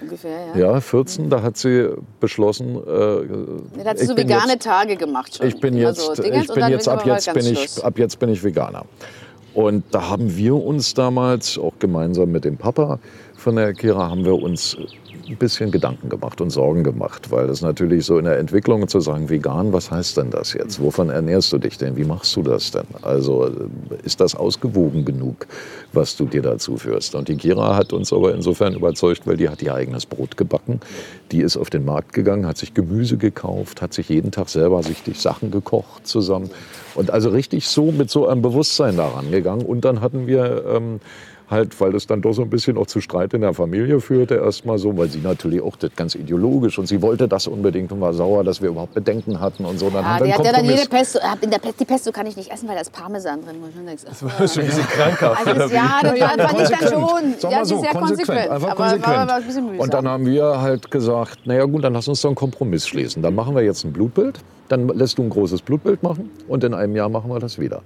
[0.00, 0.72] Ungefähr, ja.
[0.74, 1.88] Ja, 14, da hat sie
[2.20, 5.46] beschlossen, äh, Da hat sie so vegane jetzt- Tage gemacht schon.
[5.46, 6.20] ich bin Immer jetzt, so ich
[6.52, 8.84] bin jetzt ab jetzt bin ich, ab jetzt bin ich Veganer.
[9.54, 12.98] Und da haben wir uns damals auch gemeinsam mit dem Papa
[13.36, 14.76] von der Kira haben wir uns
[15.28, 19.00] ein bisschen Gedanken gemacht und Sorgen gemacht, weil das natürlich so in der Entwicklung zu
[19.00, 20.80] sagen, vegan, was heißt denn das jetzt?
[20.80, 21.96] Wovon ernährst du dich denn?
[21.96, 22.86] Wie machst du das denn?
[23.02, 23.50] Also äh,
[24.04, 25.46] ist das ausgewogen genug,
[25.92, 27.14] was du dir dazu führst?
[27.14, 30.80] Und die Kira hat uns aber insofern überzeugt, weil die hat ihr eigenes Brot gebacken.
[31.32, 34.82] Die ist auf den Markt gegangen, hat sich Gemüse gekauft, hat sich jeden Tag selber
[34.82, 36.50] sich die Sachen gekocht zusammen.
[36.94, 39.62] Und also richtig so mit so einem Bewusstsein daran gegangen.
[39.62, 41.00] Und dann hatten wir ähm,
[41.50, 44.36] halt, weil das dann doch so ein bisschen auch zu Streit in der Familie führte,
[44.36, 48.00] erstmal so, weil sie natürlich auch das ganz ideologisch und sie wollte das unbedingt und
[48.00, 49.90] war sauer, dass wir überhaupt Bedenken hatten und so.
[49.90, 50.88] Dann Ja, haben wir die hat ja dann jede.
[50.88, 51.18] Pesto.
[51.18, 53.56] äh, In der Pesto, die Pesto kann ich nicht essen, weil da ist Parmesan drin.
[53.86, 55.46] Denke, Das war schon ein bisschen krankhaft.
[55.46, 56.90] also das, ja, das Ja, fand ich dann konsequent.
[56.90, 57.34] schon.
[57.40, 58.50] Sagen Ja, so, ist sehr konsequent.
[58.50, 59.16] Einfach aber konsequent.
[59.16, 59.80] War, war ein bisschen mühsam.
[59.80, 63.22] und dann haben wir halt gesagt, naja gut, dann lass uns doch einen Kompromiss schließen.
[63.22, 66.72] Dann machen wir jetzt ein Blutbild, dann lässt du ein großes Blutbild machen und in
[66.74, 67.82] einem Jahr machen wir das wieder.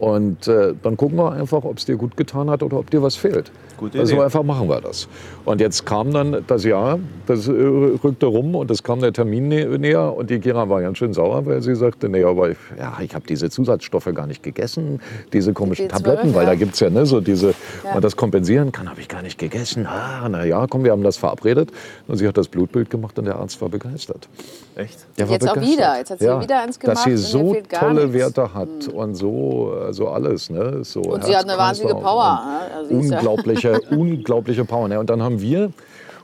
[0.00, 3.02] Und äh, dann gucken wir einfach, ob es dir gut getan hat oder ob dir
[3.02, 3.52] was fehlt.
[3.76, 4.24] Gute also Idee.
[4.24, 5.08] einfach machen wir das.
[5.44, 9.48] Und jetzt kam dann das Jahr, das äh, rückte rum und es kam der Termin
[9.48, 12.56] nä näher und die Kira war ganz schön sauer, weil sie sagte, nee, aber ich,
[12.78, 15.00] ja, ich habe diese Zusatzstoffe gar nicht gegessen,
[15.34, 16.50] diese komischen B12, Tabletten, weil ja.
[16.50, 17.48] da gibt es ja ne, so diese,
[17.84, 17.92] Ja.
[17.94, 19.86] man das kompensieren kann, habe ich gar nicht gegessen.
[19.86, 21.70] Ah, na ja, komm, wir haben das verabredet.
[22.08, 24.28] Und sie hat das Blutbild gemacht und der Arzt war begeistert.
[24.76, 25.06] Echt?
[25.18, 25.78] Der war Jetzt auch begeistert.
[25.78, 25.98] wieder.
[25.98, 28.12] Jetzt hat sie wieder eins Dass gemacht sie und ihr so tolle nichts.
[28.14, 30.50] Werte hat und so, so alles.
[30.50, 30.84] Ne?
[30.84, 32.74] So Und sie hat eine wahnsinnige Power, ne?
[32.76, 34.88] Also ja- unglaubliche, unglaubliche Power.
[34.88, 34.98] Ne?
[35.00, 35.70] Und dann haben wir.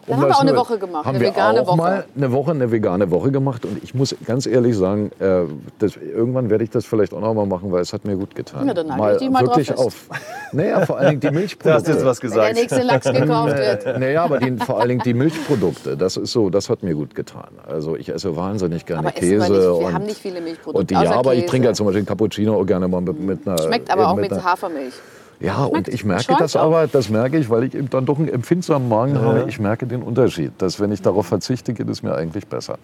[0.06, 1.76] Dann haben wir auch eine nur- Woche gemacht, Haben eine wir vegane auch Woche.
[1.76, 3.64] mal eine Woche, eine vegane Woche gemacht.
[3.64, 5.42] Und ich muss ganz ehrlich sagen, äh,
[5.80, 8.34] das, irgendwann werde ich das vielleicht auch noch mal machen, weil es hat mir gut
[8.34, 8.68] getan.
[8.68, 9.78] Ja, dann halte ich dich mal drauf wirklich fest.
[9.80, 10.08] auf.
[10.52, 11.74] Naja, vor allen Dingen die Da Milchprodukte.
[11.74, 12.54] hast du jetzt was Wenn der gesagt.
[12.56, 13.98] nächste Lachs gekauft wird.
[13.98, 17.14] Naja, aber die, vor allen Dingen die Milchprodukte, das ist so, das hat mir gut
[17.14, 17.48] getan.
[17.66, 19.52] Also ich esse wahnsinnig gerne Aber essen wir Käse.
[19.52, 19.62] nicht.
[19.62, 21.50] Wir und, haben nicht viele Milchprodukte, Und die, außer ja, aber ich Käse.
[21.50, 23.58] trinke ja zum Beispiel Cappuccino auch gerne mal mit, mit einer.
[23.58, 24.94] Schmeckt aber auch mit einer- Hafermilch.
[25.40, 26.62] Ja, und ich merke das auch.
[26.62, 29.44] aber, das merke ich, weil ich eben dann doch einen empfindsamen Magen habe.
[29.48, 32.78] Ich merke den Unterschied, dass wenn ich darauf verzichte, geht es mir eigentlich besser.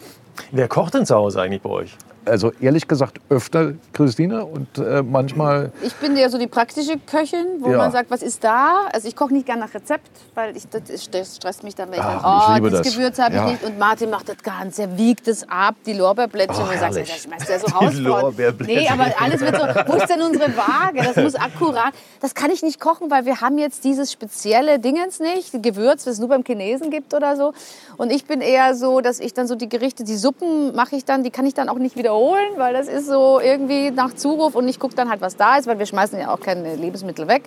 [0.50, 1.96] Wer kocht denn zu Hause eigentlich bei euch?
[2.24, 7.44] Also ehrlich gesagt öfter Christine und äh, manchmal Ich bin ja so die praktische Köchin,
[7.60, 7.78] wo Ja.
[7.78, 8.86] man sagt, was ist da?
[8.92, 12.04] Also ich koche nicht gern nach Rezept, weil ich, das, stresst mich dann, wenn ich
[12.04, 12.94] Ach, dann, ich oh, liebe das, das.
[12.94, 13.46] Gewürz habe ich Ja.
[13.50, 13.64] nicht.
[13.64, 16.64] Und Martin macht das ganz, er wiegt es ab, die Lorbeerblättchen.
[16.64, 17.92] Oh, und sagt, das schmeißt ja so raus.
[17.94, 21.02] Nee, aber alles wird so, wo ist denn unsere Waage?
[21.02, 21.92] Das muss akkurat.
[22.20, 26.14] Das kann ich nicht kochen, weil wir haben jetzt dieses spezielle Dingens nicht, Gewürz, das
[26.14, 27.52] es nur beim Chinesen gibt oder so.
[27.96, 31.04] Und ich bin eher so, dass ich dann so die Gerichte, die Suppen mache ich
[31.04, 34.54] dann, die kann ich dann auch nicht wiederholen, weil das ist so irgendwie nach Zuruf
[34.54, 37.28] und ich gucke dann halt, was da ist, weil wir schmeißen ja auch keine Lebensmittel
[37.28, 37.44] weg.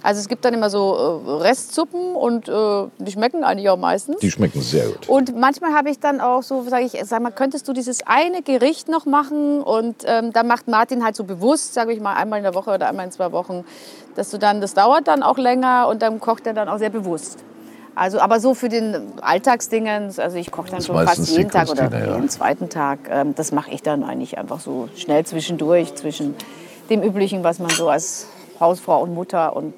[0.00, 2.52] Also es gibt dann immer so äh, Restsuppen und äh,
[2.98, 4.18] die schmecken eigentlich auch meistens.
[4.20, 5.08] die schmecken sehr gut.
[5.08, 8.42] Und manchmal habe ich dann auch so, sage ich, sag mal, könntest du dieses eine
[8.42, 9.60] Gericht noch machen?
[9.60, 12.70] Und ähm, da macht Martin halt so bewusst, sage ich mal, einmal in der Woche
[12.70, 13.64] oder einmal in zwei Wochen,
[14.14, 16.90] dass du dann, das dauert dann auch länger und dann kocht er dann auch sehr
[16.90, 17.44] bewusst.
[17.98, 21.88] Also, aber so für den Alltagsdingens, also ich koche dann schon fast jeden Tag oder
[21.88, 22.14] Christine, ja.
[22.14, 23.00] jeden zweiten Tag.
[23.10, 26.36] Ähm, das mache ich dann eigentlich einfach so schnell zwischendurch, zwischen
[26.90, 28.28] dem Üblichen, was man so als
[28.60, 29.74] Hausfrau und Mutter und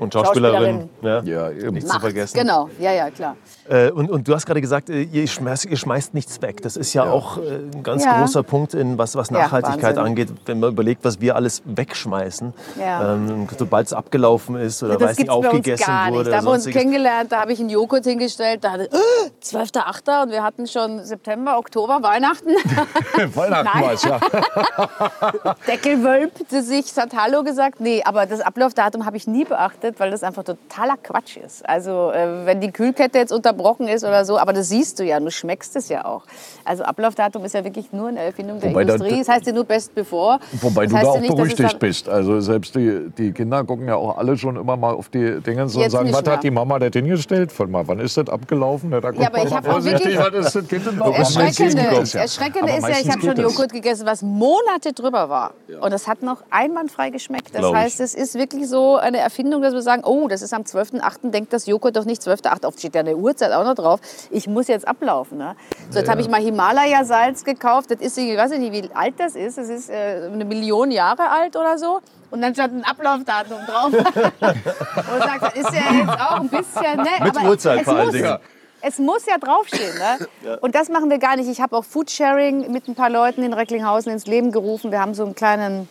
[0.00, 0.88] Und Schauspielerin.
[1.02, 1.26] Schauspielerin.
[1.26, 1.50] Ja.
[1.50, 1.74] Ja, eben.
[1.74, 2.38] Nichts zu vergessen.
[2.38, 3.36] Genau, ja, ja, klar.
[3.68, 6.62] Äh, und, und du hast gerade gesagt, äh, ihr schmeißt, ihr schmeißt nichts weg.
[6.62, 8.18] Das ist ja, auch äh, ein ganz Ja.
[8.20, 12.52] großer Punkt, in was, was Ja, Nachhaltigkeit angeht, wenn man überlegt, was wir alles wegschmeißen.
[12.80, 13.14] Ja.
[13.14, 16.14] Ähm, Sobald es abgelaufen ist oder weiß nicht, aufgegessen gar nicht.
[16.18, 16.30] wurde.
[16.30, 20.22] Da haben wir uns kennengelernt, da habe ich einen Joghurt hingestellt, da hatte äh, 12.8.
[20.22, 22.48] und wir hatten schon September, Oktober, Weihnachten.
[23.34, 23.82] Weihnachten Nein.
[23.84, 24.18] war es, ja.
[25.66, 27.80] Deckel wölbte sich, es hat Hallo gesagt.
[27.80, 29.89] Nee, aber das Ablaufdatum habe ich nie beachtet.
[29.94, 31.68] Verarbeitet, weil das einfach totaler Quatsch ist.
[31.68, 35.18] Also äh, wenn die Kühlkette jetzt unterbrochen ist oder so, aber das siehst du ja,
[35.20, 36.24] du schmeckst es ja auch.
[36.64, 39.18] Also Ablaufdatum ist ja wirklich nur eine Erfindung der Wobei da- Industrie.
[39.18, 40.38] Das heißt ja nur best bevor.
[40.60, 42.08] Wobei das du da ja auch nicht, berüchtigt bist.
[42.08, 45.62] Also selbst die, die Kinder gucken ja auch alle schon immer mal auf die Dinge
[45.64, 46.32] und Jetzt sagen, was mehr.
[46.34, 47.52] hat die Mama das hingestellt?
[47.52, 48.90] Von mal, wann ist das abgelaufen?
[48.92, 50.64] Ja, da guckt aber man ich mal hab auch wirklich- was ist das?
[50.80, 52.20] Das Erschreckende, das ja.
[52.22, 53.52] Erschreckende ist ja, ich habe schon das.
[53.52, 55.52] Joghurt gegessen, was Monate drüber war.
[55.80, 57.48] Und das hat noch einwandfrei geschmeckt.
[57.54, 57.80] Das Glaub ich.
[57.80, 61.52] heißt, es ist wirklich so eine Erfindung, dass sagen, oh, das ist am 12.8., denkt
[61.52, 64.00] das Joghurt doch nicht 12.8., oft steht ja eine Uhrzeit auch noch drauf.
[64.30, 65.38] Ich muss jetzt ablaufen.
[65.38, 65.56] Ne?
[65.90, 67.90] So, jetzt habe ich mal Himalaya-Salz gekauft.
[67.90, 69.58] Das ist, ich weiß nicht, wie alt das ist.
[69.58, 72.00] Das ist äh, eine Million Jahre alt oder so.
[72.30, 73.92] Und dann stand ein Ablaufdatum drauf.
[73.92, 76.96] Und ich sag, das ist ja jetzt auch ein bisschen...
[76.96, 77.24] Ne?
[77.24, 78.12] Mit aber Uhrzeit vor allen.
[78.12, 78.38] Dingen.
[78.82, 79.94] Es muss ja draufstehen.
[79.98, 80.58] Ne?
[80.60, 81.48] Und das machen wir gar nicht.
[81.48, 84.90] Ich habe auch Foodsharing mit ein paar Leuten in Recklinghausen ins Leben gerufen.
[84.90, 85.88] Wir haben so einen kleinen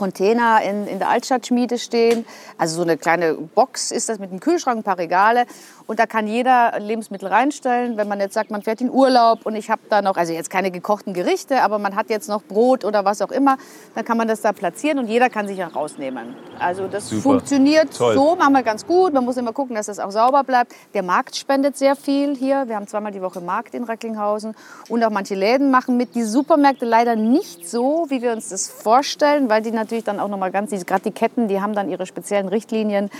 [0.00, 2.24] Container in, in der Altstadtschmiede stehen.
[2.56, 5.44] Also so eine kleine Box ist das mit einem Kühlschrank, ein paar Regale.
[5.86, 7.98] Und da kann jeder Lebensmittel reinstellen.
[7.98, 10.48] Wenn man jetzt sagt, man fährt in Urlaub und ich habe da noch, also jetzt
[10.48, 13.58] keine gekochten Gerichte, aber man hat jetzt noch Brot oder was auch immer,
[13.94, 16.34] dann kann man das da platzieren und jeder kann sich auch rausnehmen.
[16.58, 17.22] Also das Super.
[17.22, 18.14] funktioniert Toll.
[18.14, 19.12] so, machen wir ganz gut.
[19.12, 20.72] Man muss immer gucken, dass das auch sauber bleibt.
[20.94, 22.68] Der Markt spendet sehr viel hier.
[22.68, 24.54] Wir haben zweimal die Woche Markt in Recklinghausen.
[24.88, 26.14] Und auch manche Läden machen mit.
[26.14, 30.28] Die Supermärkte leider nicht so, wie wir uns das vorstellen, weil die natürlich dann auch
[30.28, 33.10] noch mal ganz, gerade die Ketten, die haben dann ihre speziellen Richtlinien.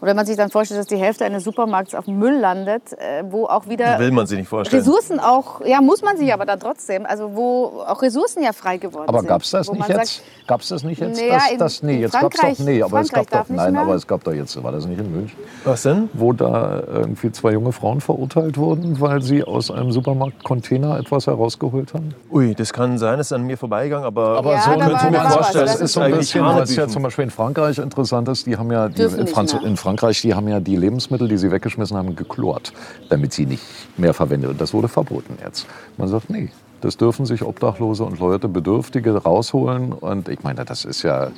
[0.00, 2.92] Und wenn man sich dann vorstellt, dass die Hälfte eines Supermarkts auf dem Müll landet,
[2.94, 4.82] äh, wo auch wieder Will man sich nicht vorstellen.
[4.82, 8.78] Ressourcen auch, ja, muss man sich aber dann trotzdem, also wo auch Ressourcen ja frei
[8.78, 9.28] geworden Aber sind.
[9.28, 10.22] gab es das nicht jetzt?
[10.46, 11.20] Gab es das nicht jetzt?
[11.20, 13.44] Naja, das, in- das, nee, jetzt gab es Frankreich- doch, nee, aber es gab doch,
[13.48, 15.38] nein, aber es gab doch jetzt, war das nicht in München?
[15.64, 16.08] Was denn?
[16.14, 21.92] Wo da irgendwie zwei junge Frauen verurteilt wurden, weil sie aus einem Supermarktcontainer etwas herausgeholt
[21.92, 22.14] haben?
[22.32, 25.10] Ui, das kann sein, das ist an mir vorbeigegangen, aber, Aber Ja, so da könnte
[25.12, 25.52] da war sich was.
[25.52, 28.56] das, Das ist so ein bisschen, was ja zum Beispiel in Frankreich interessant ist, die
[28.56, 31.96] haben ja die, in, Franz in Frankreich, die haben ja die Lebensmittel, die sie weggeschmissen
[31.96, 32.72] haben, geklort,
[33.08, 33.62] damit sie nicht
[33.96, 34.50] mehr verwendet.
[34.50, 35.66] Und das wurde verboten jetzt.
[35.96, 36.50] Man sagt, nee.
[36.82, 39.92] Das dürfen sich Obdachlose und Leute, Bedürftige rausholen.
[39.92, 41.30] Und ich meine, das ist ja,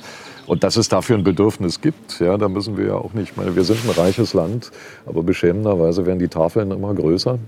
[0.47, 3.37] und dass es dafür ein Bedürfnis gibt, ja, da müssen wir ja auch nicht, ich
[3.37, 4.71] meine, wir sind ein reiches Land,
[5.05, 7.39] aber beschämenderweise werden die Tafeln immer größer,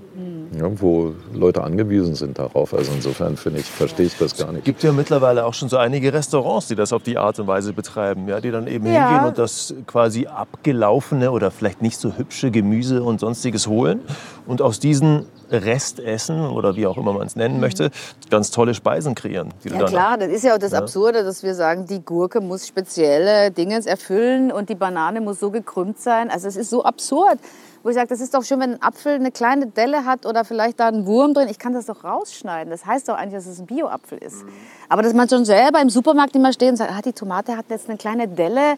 [0.57, 2.73] ja, wo Leute angewiesen sind darauf.
[2.73, 4.63] Also insofern finde ich, verstehe ich das gar nicht.
[4.65, 7.73] gibt ja mittlerweile auch schon so einige Restaurants, die das auf die Art und Weise
[7.73, 9.09] betreiben, ja, die dann eben Ja.
[9.09, 13.99] hingehen und das quasi abgelaufene oder vielleicht nicht so hübsche Gemüse und sonstiges holen
[14.47, 17.91] und aus diesen Restessen oder wie auch immer man es nennen möchte,
[18.29, 19.53] ganz tolle Speisen kreieren.
[19.63, 22.01] Die du Ja dann- klar, das ist ja auch das Absurde, dass wir sagen, die
[22.01, 26.29] Gurke muss spezielle Dinge erfüllen und die Banane muss so gekrümmt sein.
[26.31, 27.37] Also es ist so absurd.
[27.85, 30.43] Wo ich sage, das ist doch schön, wenn ein Apfel eine kleine Delle hat oder
[30.43, 31.47] vielleicht da ein Wurm drin.
[31.49, 32.71] Ich kann das doch rausschneiden.
[32.71, 34.43] Das heißt doch eigentlich, dass es ein Bio-Apfel ist.
[34.89, 37.65] Aber dass man schon selber im Supermarkt immer steht und sagt, ah, die Tomate hat
[37.69, 38.77] jetzt eine kleine Delle.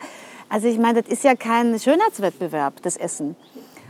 [0.49, 3.37] Also ich meine, das ist ja kein Schönheitswettbewerb, das Essen.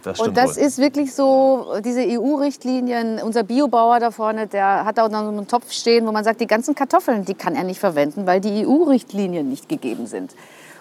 [0.03, 0.63] Das Und das wohl.
[0.63, 5.47] ist wirklich so, diese EU-Richtlinien, unser Biobauer da vorne, der hat auch noch so einen
[5.47, 8.67] Topf stehen, wo man sagt, die ganzen Kartoffeln, die kann er nicht verwenden, weil die
[8.67, 10.35] EU-Richtlinien nicht gegeben sind.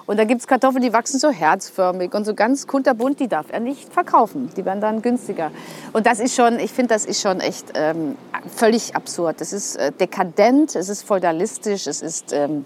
[0.07, 3.47] Und da gibt es Kartoffeln, die wachsen so herzförmig und so ganz kunterbunt, die darf
[3.51, 4.51] er nicht verkaufen.
[4.57, 5.51] Die werden dann günstiger.
[5.93, 8.17] Und das ist schon, ich finde, das ist schon echt ähm,
[8.55, 9.41] völlig absurd.
[9.41, 12.65] Das ist äh, dekadent, es ist feudalistisch, es ist ähm,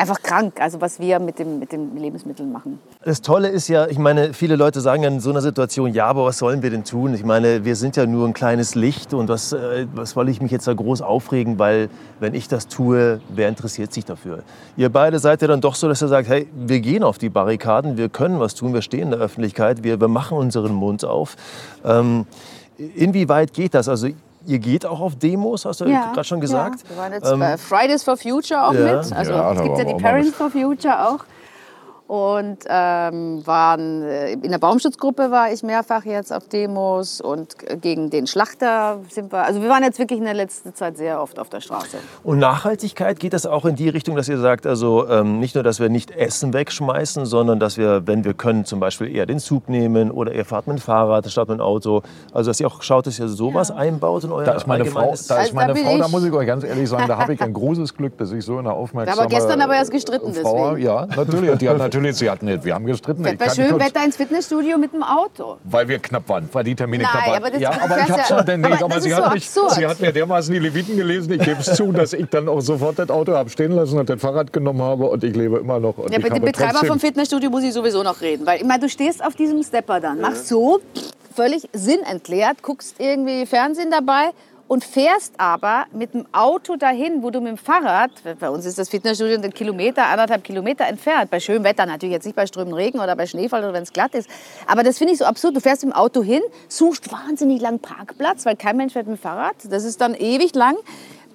[0.00, 2.78] einfach krank, also was wir mit, dem, mit den Lebensmitteln machen.
[3.04, 6.24] Das Tolle ist ja, ich meine, viele Leute sagen in so einer Situation, ja, aber
[6.24, 7.12] was sollen wir denn tun?
[7.12, 10.40] Ich meine, wir sind ja nur ein kleines Licht und was, äh, was soll ich
[10.40, 14.42] mich jetzt da groß aufregen, weil wenn ich das tue, wer interessiert sich dafür?
[14.76, 17.28] Ihr beide seid ja dann doch so, dass ihr sagt, hey, wir gehen auf die
[17.28, 21.04] Barrikaden, wir können was tun, wir stehen in der Öffentlichkeit, wir, wir machen unseren Mund
[21.04, 21.36] auf.
[21.84, 22.24] Ähm,
[22.96, 23.86] inwieweit geht das?
[23.88, 24.08] Also
[24.46, 26.82] ihr geht auch auf Demos, hast du gerade schon gesagt?
[26.82, 26.90] Ja.
[26.90, 28.80] Wir waren jetzt Ähm, bei Fridays for Future auch ja.
[28.96, 29.12] mit.
[29.12, 31.24] Also Ja, es gibt ja die Parents for Future auch.
[32.10, 38.10] Und ähm, waren äh, in der Baumschutzgruppe war ich mehrfach jetzt auf Demos und gegen
[38.10, 39.44] den Schlachter sind wir.
[39.44, 41.98] Also wir waren jetzt wirklich in der letzten Zeit sehr oft auf der Straße.
[42.24, 45.62] Und Nachhaltigkeit geht das auch in die Richtung, dass ihr sagt, also ähm, nicht nur,
[45.62, 49.38] dass wir nicht Essen wegschmeißen, sondern dass wir, wenn wir können, zum Beispiel eher den
[49.38, 52.02] Zug nehmen oder ihr fahrt mit dem Fahrrad statt mit dem Auto.
[52.34, 55.02] Also dass ihr auch schaut, dass ihr sowas einbaut in euer Da ist meine Frau,
[55.02, 57.18] da Also ist meine da bin Frau, da muss ich euch ganz ehrlich sagen, da
[57.18, 60.34] habe ich ein großes Glück, dass ich so eine aufmerksame Aber gestern aber erst gestritten
[60.34, 60.84] Frau, deswegen.
[60.84, 61.56] Ja, natürlich.
[61.58, 63.22] Die hat natürlich, sie hat nicht, wir haben gestritten.
[63.22, 65.58] Bei Ich kann schönem Wetter ins Fitnessstudio mit dem Auto.
[65.64, 67.36] Weil wir knapp waren, weil die Termine Nein, knapp waren.
[67.36, 69.50] aber das- ja, aber ich habe ja- schon den aber aber, sie, hat so mich,
[69.50, 71.32] sie hat mir dermaßen die Leviten gelesen.
[71.32, 74.08] Ich gebe es zu, dass ich dann auch sofort das Auto habe stehen lassen und
[74.08, 75.98] das Fahrrad genommen habe und ich lebe immer noch.
[75.98, 78.46] Und Ja, mit dem Betreiber vom Fitnessstudio muss ich sowieso noch reden.
[78.46, 80.80] Weil ich meine, du stehst auf diesem Stepper dann, machst so,
[81.34, 84.30] völlig sinnentleert, guckst irgendwie Fernsehen dabei
[84.70, 88.78] und fährst aber mit dem Auto dahin, wo du mit dem Fahrrad, bei uns ist
[88.78, 92.76] das Fitnessstudio einen Kilometer, anderthalb Kilometer entfernt, bei schönem Wetter natürlich jetzt nicht bei strömendem
[92.76, 94.30] Regen oder bei Schneefall oder wenn es glatt ist,
[94.68, 97.80] aber das finde ich so absurd, du fährst mit dem Auto hin, suchst wahnsinnig lang
[97.80, 100.76] Parkplatz, weil kein Mensch fährt mit dem Fahrrad, das ist dann ewig lang,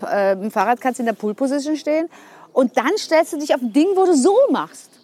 [0.10, 2.08] äh, mit dem Fahrrad kannst du in der Pool-Position stehen.
[2.54, 4.95] Und dann stellst du dich auf ein Ding, wo du so machst.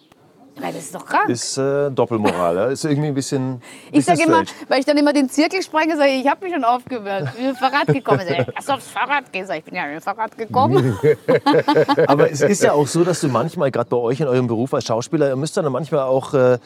[0.60, 1.28] Weil das ist doch krank.
[1.28, 2.56] Ist äh, Doppelmoral.
[2.56, 2.66] ja.
[2.66, 3.62] Ist irgendwie ein bisschen.
[3.90, 6.52] Ich sage immer, weil ich dann immer den Zirkel sprenge, sage ich, ich habe mich
[6.52, 7.28] schon aufgewärmt.
[7.30, 8.20] Ich bin mit dem Fahrrad gekommen.
[8.28, 9.46] Sag ich, Lass aufs Fahrrad gehen.
[9.46, 10.98] Sag ich bin ja mit dem Fahrrad gekommen.
[12.06, 14.74] Aber es ist ja auch so, dass du manchmal, gerade bei euch in eurem Beruf
[14.74, 16.58] als Schauspieler, ihr müsst dann manchmal auch, äh,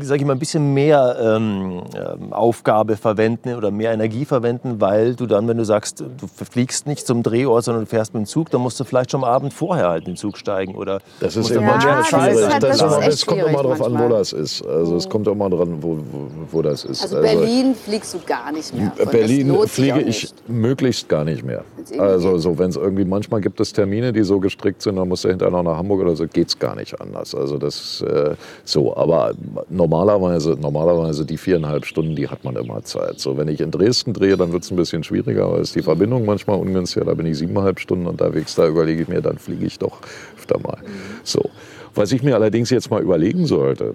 [0.00, 5.14] sag ich mal, ein bisschen mehr ähm, ähm, Aufgabe verwenden oder mehr Energie verwenden, weil
[5.14, 8.26] du dann, wenn du sagst, du fliegst nicht zum Drehort, sondern du fährst mit dem
[8.26, 10.74] Zug, dann musst du vielleicht schon am Abend vorher halt in den Zug steigen.
[10.74, 13.82] Oder Das ist immer Ja, mehr das halt- das echt es kommt immer schwierig darauf
[13.82, 14.66] an, wo das ist.
[14.66, 17.02] Also es kommt immer dran, wo, wo, wo das ist.
[17.02, 18.92] Also Berlin fliegst du gar nicht mehr.
[18.96, 21.64] Das Berlin fliege ich möglichst gar nicht mehr.
[21.98, 22.42] Also geht.
[22.42, 25.28] so, wenn es irgendwie manchmal gibt es Termine, die so gestrickt sind, dann musst du
[25.28, 27.34] hinterher noch nach Hamburg oder so, geht's gar nicht anders.
[27.34, 29.32] Also das äh, so, aber
[29.68, 33.18] normalerweise normalerweise die viereinhalb Stunden, die hat man immer Zeit.
[33.18, 35.82] So, wenn ich in Dresden drehe, dann wird es ein bisschen schwieriger, weil ist die
[35.82, 37.06] Verbindung manchmal ungünstiger.
[37.06, 38.54] Da bin ich siebeneinhalb Stunden unterwegs.
[38.54, 39.98] Da überlege ich mir, dann fliege ich doch
[40.36, 40.78] öfter mal.
[41.24, 41.50] So,
[41.94, 43.94] was ich mir allerdings jetzt mal überlegen sollte.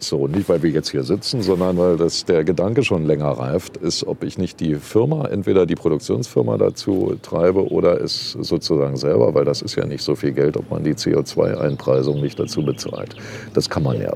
[0.00, 3.78] So, nicht weil wir jetzt hier sitzen, sondern weil das, der Gedanke schon länger reift,
[3.78, 9.34] ist, ob ich nicht die Firma, entweder die Produktionsfirma dazu treibe oder es sozusagen selber,
[9.34, 13.16] weil das ist ja nicht so viel Geld, ob man die CO2-Einpreisung nicht dazu bezahlt.
[13.54, 14.12] Das kann man ja.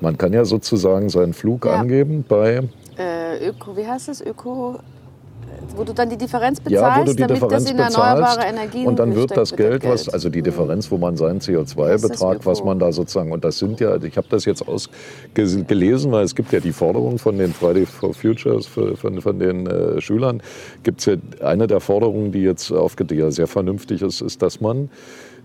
[0.00, 1.72] Man kann ja sozusagen seinen Flug Ja.
[1.80, 2.62] angeben bei
[2.98, 4.20] Äh, Öko, wie heißt es?
[4.20, 4.80] Öko,
[5.76, 8.52] wo du dann die Differenz ja, wo bezahlst, du die damit Differenz das in erneuerbare
[8.52, 11.56] bezahlst und dann wird das Geld, was, also die Differenz, wo man seinen Das ist
[11.56, 16.24] CO2-Betrag, was man da sozusagen, und das sind ja, ich habe das jetzt ausgelesen, weil
[16.24, 20.42] es gibt ja die Forderung von den Friday for Futures, von, von den äh, Schülern,
[20.82, 21.14] gibt es ja
[21.46, 24.90] eine der Forderungen, die jetzt aufge, die ja sehr vernünftig ist, ist, dass man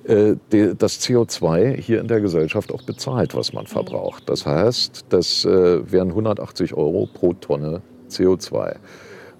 [0.08, 0.36] äh,
[0.78, 4.24] das CO2 hier in der Gesellschaft auch bezahlt, was man verbraucht.
[4.28, 8.76] Das heißt, das äh, wären 180 Euro pro Tonne CO2.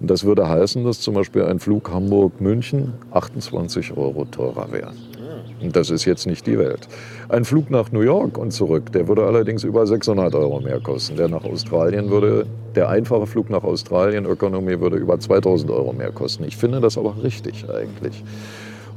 [0.00, 4.92] Und das würde heißen, dass zum Beispiel ein Flug Hamburg-München 28 Euro teurer wäre.
[5.60, 6.86] Und das ist jetzt nicht die Welt.
[7.28, 11.16] Ein Flug nach New York und zurück, der würde allerdings über 600 Euro mehr kosten.
[11.16, 16.12] Der nach Australien würde, der einfache Flug nach Australien, Ökonomie, würde über 2000 Euro mehr
[16.12, 16.44] kosten.
[16.44, 18.22] Ich finde das aber richtig eigentlich.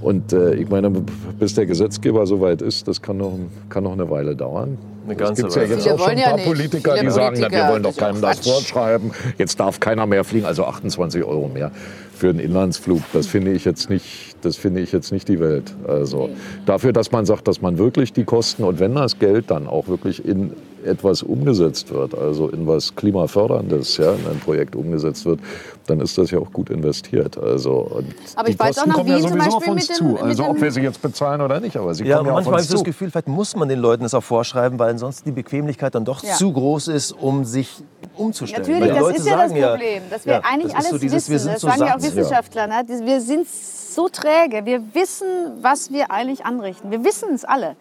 [0.01, 3.37] Und äh, ich meine, bis der Gesetzgeber soweit ist, das kann noch,
[3.69, 4.77] kann noch eine Weile dauern.
[5.05, 6.47] Eine Es ganze gibt ja jetzt Viele auch schon ein ja paar nicht.
[6.47, 9.11] Politiker, Viele die sagen, na, wir Politiker, wollen doch ja keinem das vorschreiben.
[9.37, 11.71] Jetzt darf keiner mehr fliegen, also 28 Euro mehr
[12.15, 13.01] für einen Inlandsflug.
[13.13, 15.73] Das finde ich jetzt nicht, das finde ich jetzt nicht die Welt.
[15.87, 16.29] Also
[16.65, 19.87] dafür, dass man sagt, dass man wirklich die Kosten und wenn das Geld dann auch
[19.87, 20.51] wirklich in
[20.85, 25.39] etwas umgesetzt wird, also in was klimaförderndes, ja, in ein Projekt umgesetzt wird,
[25.87, 27.37] dann ist das ja auch gut investiert.
[27.37, 29.67] Also und Aber die ich weiß auch Kosten nach kommen ja zum sowieso Beispiel auf
[29.67, 30.03] uns mit zu.
[30.03, 32.31] dem- mit Also ob wir sie jetzt bezahlen oder nicht, aber sie Ja, kommen ja
[32.33, 32.85] auf manchmal habe uns ich so das zu.
[32.85, 36.23] Gefühl, vielleicht muss man den Leuten das auch vorschreiben, weil ansonsten die Bequemlichkeit dann doch
[36.23, 36.33] Ja.
[36.35, 37.83] zu groß ist, um sich
[38.15, 38.61] umzustellen.
[38.61, 40.75] Natürlich, weil die das Leute ist ja das Problem, dass wir ja, eigentlich das ist
[40.77, 41.31] alles so dieses, wissen.
[41.31, 42.01] Wir sind das so sagen ja auch.
[42.01, 42.67] Wissenschaftler.
[42.67, 42.83] Ne?
[43.05, 44.65] Wir sind so träge.
[44.65, 45.27] Wir wissen,
[45.61, 46.91] was wir eigentlich anrichten.
[46.91, 47.75] Wir wissen es alle.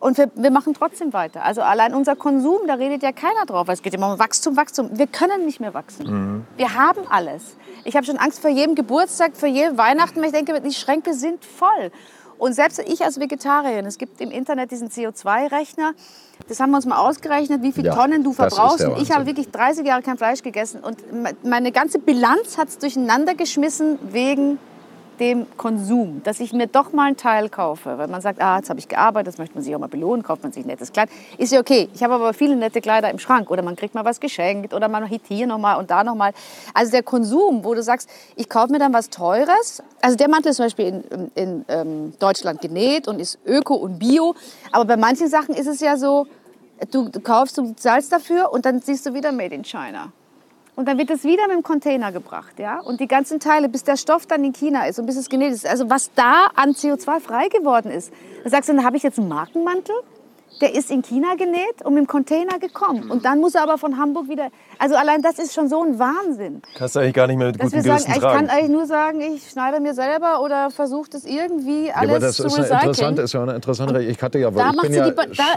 [0.00, 1.44] Und wir, wir machen trotzdem weiter.
[1.44, 3.68] Also allein unser Konsum, da redet ja keiner drauf.
[3.68, 4.90] Es geht immer um Wachstum, Wachstum.
[4.96, 6.46] Wir können nicht mehr wachsen.
[6.56, 7.56] Wir haben alles.
[7.84, 11.14] Ich habe schon Angst vor jedem Geburtstag, vor jedem Weihnachten, weil ich denke, die Schränke
[11.14, 11.90] sind voll.
[12.38, 15.92] Und selbst ich als Vegetarierin, es gibt im Internet diesen CO2-Rechner,
[16.48, 18.84] das haben wir uns mal ausgerechnet, wie viele Ja, Tonnen du verbrauchst.
[18.84, 20.80] Und ich habe wirklich 30 Jahre kein Fleisch gegessen.
[20.84, 24.60] Und me- meine ganze Bilanz hat es durcheinander geschmissen wegen
[25.20, 27.98] dem Konsum, dass ich mir doch mal einen Teil kaufe.
[27.98, 30.22] Weil man sagt, ah, jetzt habe ich gearbeitet, das möchte man sich auch mal belohnen,
[30.22, 31.10] kauft man sich ein nettes Kleid.
[31.36, 31.88] Ist ja okay.
[31.94, 33.50] Ich habe aber viele nette Kleider im Schrank.
[33.50, 36.14] Oder man kriegt mal was geschenkt oder man hit hier noch mal und da noch
[36.14, 36.32] mal.
[36.74, 39.82] Also der Konsum, wo du sagst, ich kaufe mir dann was Teures.
[40.00, 43.74] Also der Mantel ist zum Beispiel in, in, in ähm, Deutschland genäht und ist öko
[43.74, 44.34] und bio.
[44.72, 46.26] Aber bei manchen Sachen ist es ja so,
[46.90, 50.12] du, du kaufst, du zahlst dafür und dann siehst du wieder Made in China.
[50.78, 52.78] Und dann wird es wieder mit dem Container gebracht, ja?
[52.78, 55.52] Und die ganzen Teile, bis der Stoff dann in China ist und bis es genäht
[55.52, 55.66] ist.
[55.66, 58.12] Also was da an CO2 frei geworden ist.
[58.44, 59.96] Da sagst du, dann habe ich jetzt einen Markenmantel,
[60.60, 63.10] der ist in China genäht und mit dem Container gekommen.
[63.10, 64.48] Und dann muss er aber von Hamburg wieder...
[64.80, 66.62] Also allein das ist schon so ein Wahnsinn.
[66.76, 68.86] Kannst du eigentlich gar nicht mehr mit gutem wir sagen, Gewissen ich kann eigentlich nur
[68.86, 72.54] sagen, ich schneide mir selber oder versuche das irgendwie Ja, alles aber das zu ist
[72.54, 72.80] eine recyceln.
[72.80, 74.02] interessante, ist ja eine interessante.
[74.02, 75.14] Ich hatte ja, Da, ich ja, da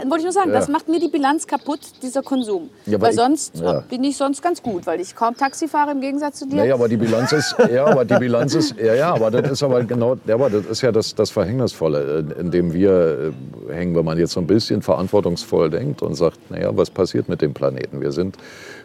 [0.08, 0.58] wollte ich nur sagen, Ja.
[0.58, 2.70] das macht mir die Bilanz kaputt, dieser Konsum.
[2.86, 3.80] Ja, weil ich- sonst ja.
[3.88, 6.56] bin ich sonst ganz gut, weil ich kaum Taxi fahre im Gegensatz zu dir.
[6.56, 9.62] Naja, aber die Bilanz ist, ja, aber die Bilanz ist, ja, ja, aber das ist
[9.62, 13.32] aber genau, ja, aber das ist ja das, das Verhängnisvolle, in dem wir
[13.68, 17.28] äh, hängen, wenn man jetzt so ein bisschen verantwortungsvoll denkt und sagt, naja, was passiert
[17.28, 18.00] mit dem Planeten?
[18.00, 18.36] Wir sind,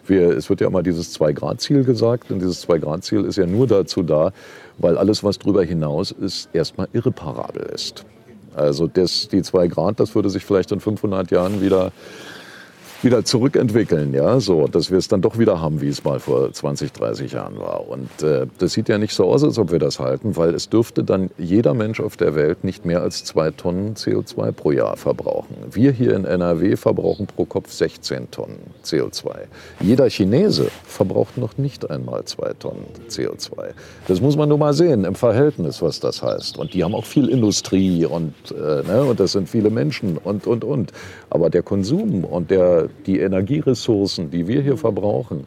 [0.06, 2.30] wir es wird ja immer dieses Zwei-Grad-Ziel gesagt.
[2.30, 4.32] Und dieses Zwei-Grad-Ziel ist ja nur dazu da,
[4.78, 8.04] weil alles, was darüber hinaus ist, erstmal irreparabel ist.
[8.54, 11.92] Also das, die zwei Grad, das würde sich vielleicht in 500 Jahren wieder
[13.02, 16.52] wieder zurückentwickeln, ja, so, dass wir es dann doch wieder haben, wie es mal vor
[16.52, 17.88] 20, 30 Jahren war.
[17.88, 20.68] Und äh, das sieht ja nicht so aus, als ob wir das halten, weil es
[20.68, 24.96] dürfte dann jeder Mensch auf der Welt nicht mehr als zwei Tonnen CO2 pro Jahr
[24.96, 25.54] verbrauchen.
[25.70, 29.30] Wir hier in NRW verbrauchen pro Kopf 16 Tonnen CO2.
[29.80, 33.70] Jeder Chinese verbraucht noch nicht einmal zwei Tonnen CO2.
[34.08, 36.58] Das muss man nur mal sehen im Verhältnis, was das heißt.
[36.58, 40.46] Und die haben auch viel Industrie und, äh, ne, und das sind viele Menschen und,
[40.46, 40.92] und, und.
[41.30, 45.46] Aber der Konsum und der, die Energieressourcen, die wir hier verbrauchen,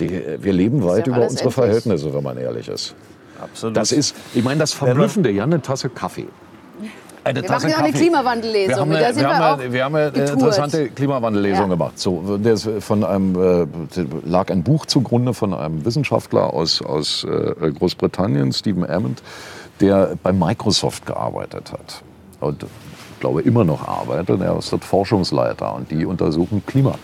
[0.00, 1.54] die, wir leben weit ja über unsere endlich.
[1.54, 2.94] Verhältnisse, wenn man ehrlich ist.
[3.40, 3.76] Absolut.
[3.76, 6.28] Das ist, ich meine, das Verblüffende, ja, eine Tasse Kaffee.
[7.24, 8.68] Eine wir Tasse machen ja eine Klimawandellesung.
[8.68, 11.70] Wir haben eine, wir haben eine, wir haben eine interessante Klimawandellesung ja.
[11.70, 11.98] gemacht.
[11.98, 13.66] So, das von einem, äh,
[14.24, 19.22] lag ein Buch zugrunde von einem Wissenschaftler aus, aus äh, Großbritannien, Stephen Ammond,
[19.80, 22.02] der bei Microsoft gearbeitet hat.
[22.40, 22.66] Und
[23.22, 24.40] glaube, immer noch arbeitet.
[24.40, 26.96] Er ist dort Forschungsleiter und die untersuchen Klima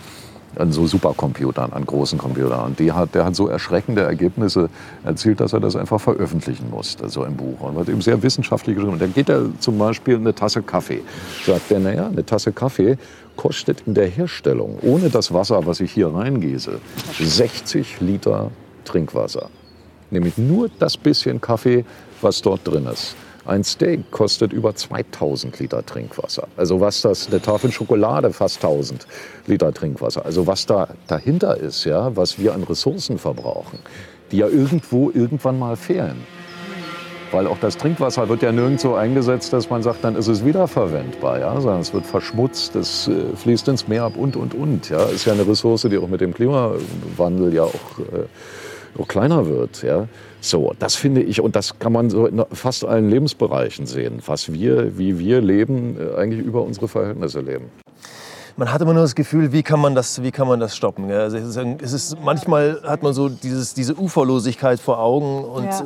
[0.57, 2.65] an so Supercomputern, an großen Computern.
[2.65, 4.69] Und die hat, der hat so erschreckende Ergebnisse
[5.05, 7.61] erzielt, dass er das einfach veröffentlichen musste, so im Buch.
[7.61, 8.93] Und hat eben sehr wissenschaftlich geschrieben.
[8.93, 11.01] Und dann geht er zum Beispiel eine Tasse Kaffee.
[11.45, 12.97] Sagt er, naja, eine Tasse Kaffee
[13.37, 16.79] kostet in der Herstellung, ohne das Wasser, was ich hier reingieße,
[17.17, 18.51] 60 Liter
[18.83, 19.49] Trinkwasser.
[20.11, 21.85] Nämlich nur das bisschen Kaffee,
[22.21, 23.15] was dort drin ist.
[23.45, 26.47] Ein Steak kostet über 2000 Liter Trinkwasser.
[26.57, 29.07] Also was das, eine Tafel Schokolade fast 1000
[29.47, 30.25] Liter Trinkwasser.
[30.25, 33.79] Also was da dahinter ist, ja, was wir an Ressourcen verbrauchen,
[34.31, 36.17] die ja irgendwo irgendwann mal fehlen.
[37.31, 41.39] Weil auch das Trinkwasser wird ja nirgendwo eingesetzt, dass man sagt, dann ist es wiederverwendbar,
[41.39, 44.89] ja, sondern es wird verschmutzt, es äh, fließt ins Meer ab und, und, und.
[44.89, 49.45] Ja, ist ja eine Ressource, die auch mit dem Klimawandel ja auch, äh, auch kleiner
[49.45, 50.07] wird, ja.
[50.41, 54.51] So, das finde ich, und das kann man so in fast allen Lebensbereichen sehen, was
[54.51, 57.65] wir, wie wir leben, äh, eigentlich über unsere Verhältnisse leben.
[58.55, 61.09] Man hat immer nur das Gefühl, wie kann man das, wie kann man das stoppen?
[61.11, 65.83] Also es ist, manchmal hat man so dieses, diese Uferlosigkeit vor Augen und ja.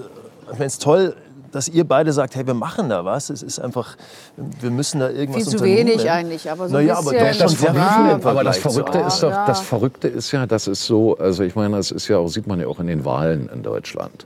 [0.51, 1.15] Ich meine, es ist toll,
[1.53, 3.29] dass ihr beide sagt, hey, wir machen da was.
[3.29, 3.95] Es ist einfach,
[4.35, 7.49] wir müssen da irgendwas Viel zu wenig eigentlich, aber so naja, ein aber doch schon
[7.49, 9.45] sehr viel Aber das Verrückte ist doch, ja.
[9.45, 12.47] das Verrückte ist ja, das ist so, also ich meine, das ist ja auch, sieht
[12.47, 14.25] man ja auch in den Wahlen in Deutschland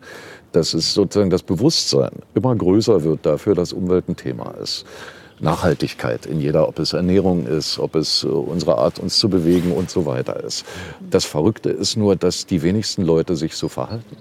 [0.54, 4.86] dass es sozusagen das Bewusstsein immer größer wird dafür, dass Umwelt ein Thema ist.
[5.40, 9.72] Nachhaltigkeit in jeder, ob es Ernährung ist, ob es äh, unsere Art, uns zu bewegen
[9.72, 10.66] und so weiter ist.
[11.10, 14.18] Das Verrückte ist nur, dass die wenigsten Leute sich so verhalten.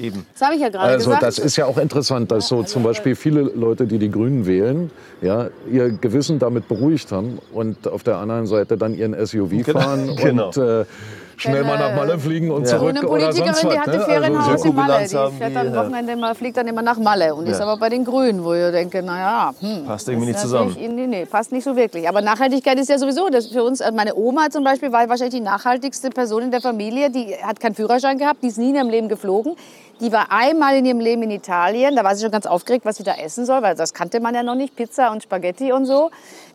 [0.00, 0.26] Eben.
[0.32, 1.22] Das habe ich ja gerade also, gesagt.
[1.22, 4.90] Das ist ja auch interessant, dass so zum Beispiel viele Leute, die die Grünen wählen,
[5.20, 9.80] ja, ihr Gewissen damit beruhigt haben und auf der anderen Seite dann ihren SUV genau.
[9.80, 10.46] fahren genau.
[10.46, 10.84] und äh,
[11.40, 12.78] schnell mal nach Malle fliegen und ja.
[12.78, 13.72] zurück eine oder sonst was.
[13.72, 14.04] Die hatte ne?
[14.04, 15.02] Ferienhaus also, in Malle.
[15.02, 17.52] Die fährt am Wochenende mal, fliegt dann immer nach Malle und ja.
[17.52, 20.76] ist aber bei den Grünen, wo ich denke, naja, hm, passt irgendwie nicht zusammen.
[20.78, 22.08] Nee, nee, passt nicht so wirklich.
[22.08, 25.34] Aber Nachhaltigkeit ist ja sowieso, das für uns, äh, meine Oma zum Beispiel war wahrscheinlich
[25.34, 27.10] die nachhaltigste Person in der Familie.
[27.10, 29.56] Die hat keinen Führerschein gehabt, die ist nie in ihrem Leben geflogen.
[30.00, 32.96] Die war einmal in ihrem Leben in Italien, da war sie schon ganz aufgeregt, was
[32.96, 35.84] sie da essen soll, weil das kannte man ja noch nicht, Pizza und Spaghetti und
[35.84, 36.10] so.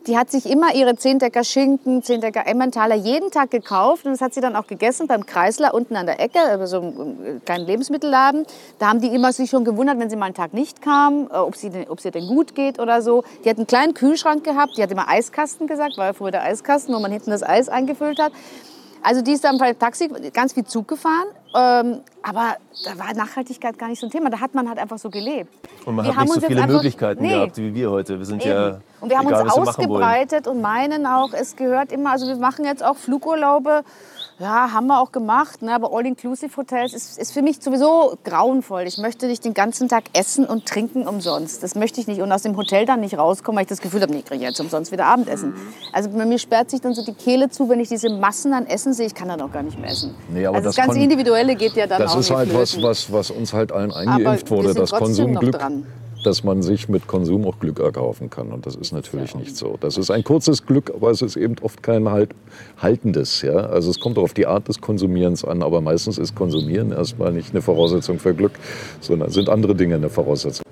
[0.08, 4.34] Die hat sich immer ihre Zehndecker Schinken, Zehndecker Emmentaler jeden Tag gekauft und das hat
[4.34, 8.46] sie dann auch gegessen beim Kreisler unten an der Ecke, so einem kleinen Lebensmittelladen.
[8.80, 11.36] Da haben die immer sich schon gewundert, wenn sie mal einen Tag nicht kam, äh,
[11.36, 13.22] ob sie ob ihr denn gut geht oder so.
[13.44, 16.92] Die hat einen kleinen Kühlschrank gehabt, die hat immer Eiskasten gesagt, war früher der Eiskasten,
[16.94, 18.32] wo man hinten das Eis eingefüllt hat.
[19.02, 23.78] Also die ist dann bei Taxi ganz viel Zug gefahren, ähm, aber da war Nachhaltigkeit
[23.78, 24.30] gar nicht so ein Thema.
[24.30, 25.52] Da hat man halt einfach so gelebt.
[25.84, 27.30] Und man wir hat nicht so viele einfach, Möglichkeiten nee.
[27.30, 28.18] gehabt wie wir heute.
[28.18, 28.54] Wir sind Eben.
[28.54, 32.12] ja und wir haben egal, uns ausgebreitet und meinen auch, es gehört immer.
[32.12, 33.84] Also wir machen jetzt auch Flugurlaube
[34.38, 35.74] ja, haben wir auch gemacht, ne?
[35.74, 38.82] aber All-Inclusive-Hotels ist, ist für mich sowieso grauenvoll.
[38.82, 41.62] Ich möchte nicht den ganzen Tag essen und trinken umsonst.
[41.62, 42.20] Das möchte ich nicht.
[42.20, 44.44] Und aus dem Hotel dann nicht rauskommen, weil ich das Gefühl habe, nee, ich kriege
[44.44, 45.50] jetzt umsonst wieder Abendessen.
[45.50, 45.74] Mhm.
[45.92, 48.66] Also bei mir sperrt sich dann so die Kehle zu, wenn ich diese Massen an
[48.66, 49.06] Essen sehe.
[49.06, 50.14] Ich kann dann auch gar nicht mehr essen.
[50.28, 52.54] Nee, aber also das, das ganz Individuelle geht ja dann das auch Das ist halt
[52.54, 55.52] was, was, was uns halt allen eingeimpft wurde, das Konsumglück.
[55.52, 55.86] Dran
[56.26, 58.52] dass man sich mit Konsum auch Glück erkaufen kann.
[58.52, 59.38] Und das ist natürlich ja.
[59.38, 59.76] nicht so.
[59.80, 62.34] Das ist ein kurzes Glück, aber es ist eben oft kein halt,
[62.78, 63.42] haltendes.
[63.42, 63.54] Ja?
[63.54, 67.50] Also es kommt auf die Art des Konsumierens an, aber meistens ist Konsumieren erstmal nicht
[67.50, 68.52] eine Voraussetzung für Glück,
[69.00, 70.64] sondern sind andere Dinge eine Voraussetzung.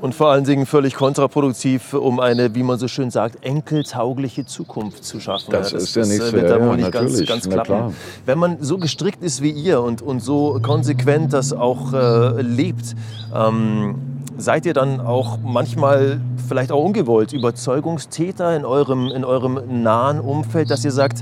[0.00, 5.04] Und vor allen Dingen völlig kontraproduktiv, um eine, wie man so schön sagt, enkeltaugliche Zukunft
[5.04, 5.50] zu schaffen.
[5.50, 6.18] Das, ja, das ist ja nichts.
[6.18, 7.94] Das wird ja, wohl nicht ganz, ganz klappen.
[8.24, 12.94] Wenn man so gestrickt ist wie ihr und, und so konsequent das auch äh, lebt,
[13.34, 13.96] ähm,
[14.38, 20.70] seid ihr dann auch manchmal vielleicht auch ungewollt Überzeugungstäter in eurem, in eurem nahen Umfeld,
[20.70, 21.18] dass ihr sagt,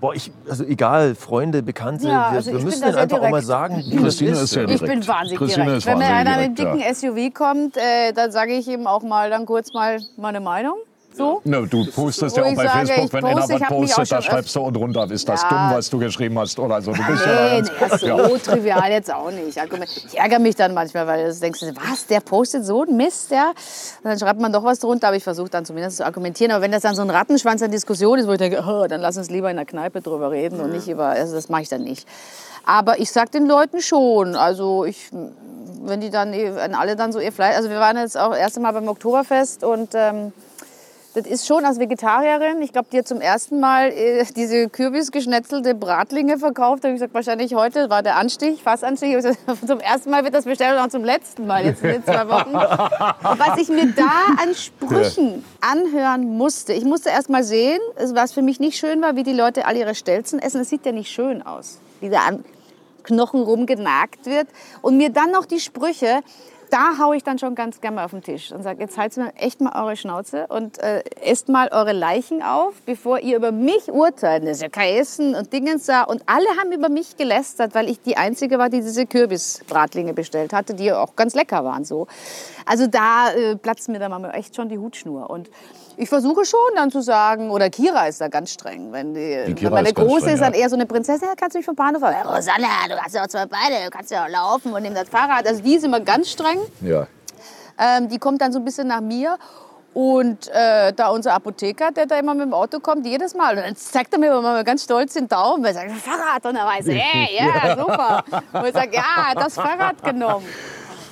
[0.00, 3.28] Boah, ich, also egal, Freunde, Bekannte, Ja, wir, also wir ich müssen einfach auch mal
[3.30, 3.46] direkt.
[3.48, 4.92] sagen, wie Christine das ist sehr Ich direkt.
[4.92, 5.78] bin wahnsinnig Christine direkt.
[5.78, 8.86] ist Wenn mir einer mit einem direkt, dicken SUV kommt, äh, dann sage ich ihm
[8.86, 10.76] auch mal dann kurz mal meine Meinung.
[11.18, 11.40] So.
[11.44, 14.54] Ne, du postest ja auch bei sage, Facebook, wenn poste, einer was postet, da schreibst
[14.56, 15.48] du und runter, ist das Ja.
[15.48, 16.92] dumm, was du geschrieben hast oder so.
[16.92, 18.38] Du bist ja, Nee, ganz- nee, so ja.
[18.38, 19.58] trivial jetzt auch nicht.
[20.06, 21.60] Ich ärgere mich dann manchmal, weil du denkst,
[21.90, 23.48] was, der postet so einen Mist, ja?
[23.48, 26.52] Und dann schreibt man doch was drunter, aber ich versuche dann zumindest zu argumentieren.
[26.52, 29.00] Aber wenn das dann so ein Rattenschwanz an Diskussion ist, wo ich denke, oh, dann
[29.00, 31.68] lass uns lieber in der Kneipe drüber reden und nicht über, also das mache ich
[31.68, 32.06] dann nicht.
[32.64, 35.10] Aber ich sag den Leuten schon, also ich,
[35.82, 38.30] wenn die dann, eh- wenn alle dann so ihr Fleisch, also wir waren jetzt auch
[38.30, 40.32] das erste Mal beim Oktoberfest und ähm,
[41.14, 42.60] das ist schon als Vegetarierin.
[42.62, 46.84] Ich glaube, die hat zum ersten Mal äh, diese kürbisgeschnetzelte Bratlinge verkauft.
[46.84, 49.16] Da habe ich gesagt, wahrscheinlich heute war der Anstich, Fassanstich.
[49.66, 52.28] Zum ersten Mal wird das bestellt und auch zum letzten Mal jetzt in den zwei
[52.28, 52.52] Wochen.
[53.38, 58.42] Was ich mir da an Sprüchen anhören musste, ich musste erst mal sehen, was für
[58.42, 60.60] mich nicht schön war, wie die Leute alle ihre Stelzen essen.
[60.60, 62.44] Es sieht ja nicht schön aus, wie da an
[63.02, 64.48] Knochen rumgenagt wird.
[64.82, 66.20] Und mir dann noch die Sprüche,
[66.68, 69.24] da haue ich dann schon ganz gerne mal auf den Tisch und sage, jetzt haltet
[69.24, 73.52] mir echt mal eure Schnauze und äh, esst mal eure Leichen auf, bevor ihr über
[73.52, 74.44] mich urteilt.
[74.44, 76.02] Das ist ja kein Essen und Dingens da.
[76.02, 80.52] Und alle haben über mich gelästert, weil ich die Einzige war, die diese Kürbisbratlinge bestellt
[80.52, 82.06] hatte, die auch ganz lecker waren so.
[82.66, 85.30] Also da äh, platzt mir dann mal echt schon die Hutschnur.
[85.30, 85.50] Und
[85.98, 88.92] ich versuche schon dann zu sagen, oder Kira ist da ganz streng.
[88.92, 90.60] Wenn, die, Die meine Große streng, ist dann ja.
[90.60, 92.14] eher so eine Prinzessin, kannst du mich vom Bahnhof fahren?
[92.24, 94.94] Ja, Rosanna, du hast ja auch zwei Beine, du kannst ja auch laufen und nimm
[94.94, 95.46] das Fahrrad.
[95.46, 96.58] Also die ist immer ganz streng.
[96.80, 97.08] Ja.
[97.78, 99.36] Ähm, die kommt dann so ein bisschen nach mir.
[99.92, 103.56] Und äh, da unser Apotheker, der da immer mit dem Auto kommt, jedes Mal.
[103.56, 105.64] Und dann zeigt er mir immer ganz stolz den Daumen.
[105.64, 106.46] Er sagt, Fahrrad.
[106.46, 108.22] Und er weiß, hey, ja, super.
[108.52, 110.46] Und ich sage, ja, das Fahrrad genommen.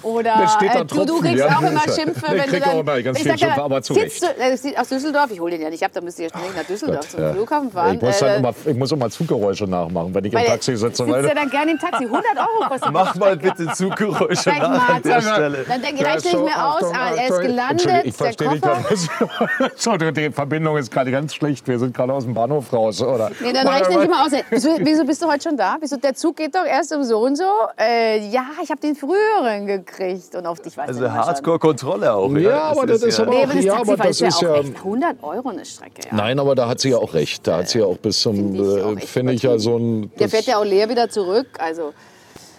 [0.06, 1.56] Oder äh, du, du Tropfen, kriegst ja.
[1.56, 2.74] auch immer Schimpfe, Ich wenn du krieg dann...
[2.74, 5.40] auch immer ganz ich viel sag Schimpfe, aber zu sitzt Du, äh, aus Düsseldorf, ich
[5.40, 7.32] hole den ja nicht ab, da müsst ihr ja schnell nach Düsseldorf zum Ja.
[7.32, 7.94] Flughafen fahren.
[7.96, 10.76] Ich muss, Äh, dann immer, ich muss immer Zuggeräusche nachmachen, wenn ich im weil Taxi
[10.76, 11.04] sitze.
[11.04, 12.04] sitzt Weil, ja dann gerne im Taxi.
[12.04, 15.20] 100 Euro kostet Mach mal bitte Zuggeräusche nach an der.
[15.22, 15.64] Stelle.
[15.68, 18.50] Dann denke ich, Ja, rechne ich so, mir aus, ah, er ist gelandet, ich verstehe
[18.50, 18.64] nicht.
[19.58, 21.66] Entschuldigung, die Verbindung ist gerade ganz schlecht.
[21.66, 23.30] Wir sind gerade aus dem Bahnhof raus, oder?
[23.40, 24.32] Nee, dann rechne ich mal aus.
[24.50, 25.76] Wieso, wieso bist du heute schon da?
[25.80, 27.44] Wieso, der Zug geht doch erst um so und so.
[27.78, 29.95] Äh, ja, ich habe den früheren gekriegt.
[30.34, 31.10] Und auf dich weiß Also.
[31.10, 32.30] Hardcore-Kontrolle auch.
[32.36, 34.42] Ja, aber das ist ja- aber Nee, auch- das ja, aber das ja ist auch
[34.42, 36.02] ja- echt 100 Euro eine Strecke.
[36.10, 36.14] Ja.
[36.14, 37.46] Nein, aber da hat sie ja auch recht.
[37.46, 40.10] Da hat sie ja auch bis zum, Finde ich auch finde ich ja so ein...
[40.18, 41.46] Der das- fährt ja auch leer wieder zurück.
[41.58, 41.92] Also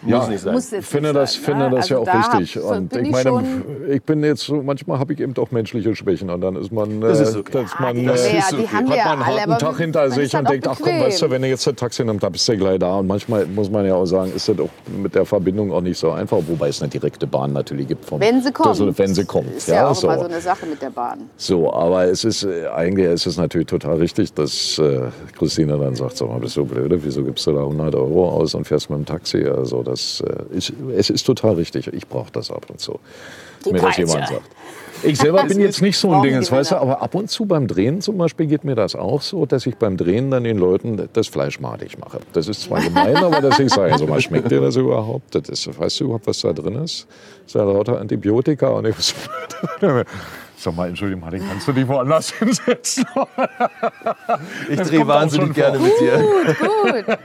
[0.07, 0.53] Muss nicht sein.
[0.53, 1.75] muss finde nicht das, sein, finde ne?
[1.75, 2.59] das ja Also auch da richtig.
[2.61, 3.43] Und ich ich meine,
[3.89, 7.01] ich bin jetzt so, manchmal habe ich eben doch menschliche Schwächen und dann ist man,
[7.01, 7.51] Das äh, ist okay.
[7.53, 8.67] dass man, die äh, haben wir ja, ist okay.
[8.67, 11.29] hat ja man einen harten Tag hinter sich und auch denkt, ach komm, weißt du,
[11.29, 12.95] wenn du jetzt das Taxi nimmst, dann bist du gleich da.
[12.97, 14.69] Und manchmal muss man ja auch sagen, ist das auch
[15.01, 18.19] mit der Verbindung auch nicht so einfach, wobei es eine direkte Bahn natürlich gibt vom
[18.19, 18.69] Wenn sie kommt.
[18.69, 19.55] Düsseldorf, wenn sie kommt.
[19.55, 20.07] Ist ja, auch so.
[20.07, 21.29] immer so eine Sache mit der Bahn.
[21.37, 25.01] So, aber es ist äh, eigentlich ist es natürlich total richtig, dass äh,
[25.37, 28.53] Christina dann sagt, sag mal, bist du blöde, wieso gibst du da 100 Euro aus
[28.55, 29.45] und fährst mit dem Taxi?
[29.45, 31.87] Also das äh, ist, es ist total richtig.
[31.93, 32.99] Ich brauche das ab und zu,
[33.65, 34.41] Die mir das jemand sagt.
[35.03, 37.45] Ich selber bin jetzt nicht so ein Ding, das weißt du, aber ab und zu
[37.45, 40.57] beim Drehen zum Beispiel geht mir das auch so, dass ich beim Drehen dann den
[40.57, 42.19] Leuten das Fleisch madig mache.
[42.33, 45.35] Das ist zwar gemein, aber dass ich sage, also mal schmeckt dir das überhaupt?
[45.35, 47.07] Das ist, weißt du überhaupt, was da drin ist?
[47.43, 48.95] Das ist ja lauter Antibiotika und ich
[50.59, 53.05] Sag mal, Entschuldigung, Martin, kannst du dich woanders hinsetzen?
[54.67, 55.87] Ich drehe wahnsinnig gerne vor.
[55.87, 56.17] mit dir.
[56.17, 57.19] Gut.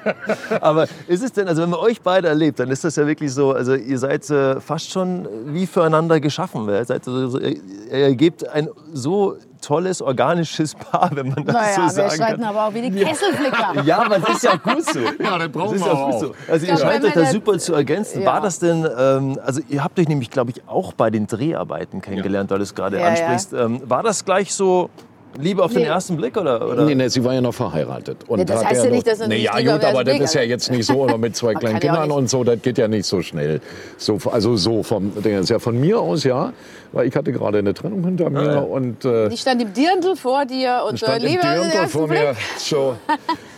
[0.61, 3.33] Aber ist es denn, also wenn man euch beide erlebt, dann ist das ja wirklich
[3.33, 6.69] so, also ihr seid äh, fast schon wie füreinander geschaffen.
[6.69, 7.57] Ihr, seid so, so, ihr,
[7.91, 12.41] ihr gebt ein so tolles, organisches Paar, wenn man das Naja, so wir sagen streiten
[12.43, 12.45] kann.
[12.51, 13.83] aber auch wie die Kesselflicker.
[13.85, 14.99] Ja, aber das ist ja gut so.
[15.01, 16.35] Ja, das Das brauchen ist wir ja auch gut so.
[16.53, 18.21] Also ihr scheint euch da wir das- super zu ergänzen.
[18.23, 18.27] Ja.
[18.33, 22.03] War das denn, ähm, also ihr habt euch nämlich, glaube ich, auch bei den Dreharbeiten
[22.03, 23.09] kennengelernt, weil du es gerade Ja, ja.
[23.11, 23.53] ansprichst.
[23.55, 24.91] Ähm, war das gleich so
[25.39, 25.89] Liebe auf den Nee.
[25.89, 26.69] ersten Blick oder?
[26.69, 26.85] oder?
[26.85, 28.19] Nee, nee, sie war ja noch verheiratet.
[28.29, 30.05] Und Nee, das hat heißt ja nicht, dass er nee, nicht ja, gut, den aber
[30.05, 32.61] das Blick ist ja jetzt nicht so, oder mit zwei kleinen Kindern und so, das
[32.63, 33.61] geht ja nicht so schnell.
[33.99, 36.53] So, also so vom, das ist ja von mir aus, ja,
[36.93, 38.59] weil ich hatte gerade eine Trennung hinter mir ja.
[38.61, 41.71] und äh, Ich stand im Dirndl vor dir und so, stand im Liebe auf den
[41.71, 42.19] ersten vor mir.
[42.21, 42.37] Blick.
[42.59, 42.97] So,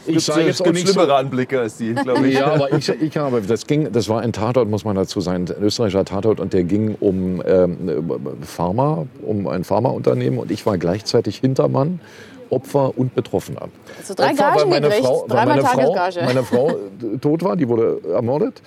[0.07, 2.35] ich Gibt sage jetzt auch gibt nicht so, schlimmere Anblicke als die, glaube ich.
[2.35, 5.47] ja, aber ich, ich habe, das ging, das war ein Tatort, muss man dazu sagen,
[5.49, 8.05] ein österreichischer Tatort und der ging um ähm,
[8.43, 12.01] Pharma, um ein Pharmaunternehmen und ich war gleichzeitig Hintermann.
[12.51, 13.69] Opfer und Betroffener.
[14.07, 15.07] Du drei Opfer, weil Gagen meine gekriegt?
[15.07, 16.77] Frau, weil meine Frau, meine Frau
[17.21, 18.63] tot war, die wurde ermordet.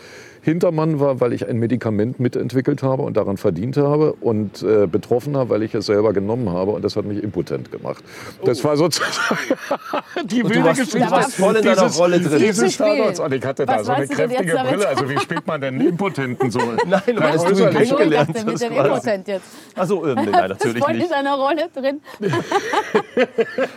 [0.52, 5.50] Hintermann war, weil ich ein Medikament mitentwickelt habe und daran verdient habe und äh, Betroffener,
[5.50, 8.02] weil ich es selber genommen habe und das hat mich impotent gemacht.
[8.46, 9.12] Das war sozusagen
[10.26, 11.00] die wilde warst, Geschichte.
[11.00, 12.40] du warst voll in deiner Dieses- Rolle drin.
[12.40, 12.86] Dieses Spiel.
[12.86, 13.20] Standards.
[13.20, 14.88] Und ich hatte da Was so eine kräftige Brille.
[14.88, 16.60] Also wie spielt man denn einen Impotenten so?
[16.60, 18.64] Nein, weil Nein, du ihn kennengelernt dachte, mit hast.
[18.64, 18.74] dem.
[18.74, 19.46] Impotent jetzt.
[19.76, 21.10] Also, äh, nee, nein, natürlich Voll in nicht.
[21.10, 22.00] seiner Rolle drin.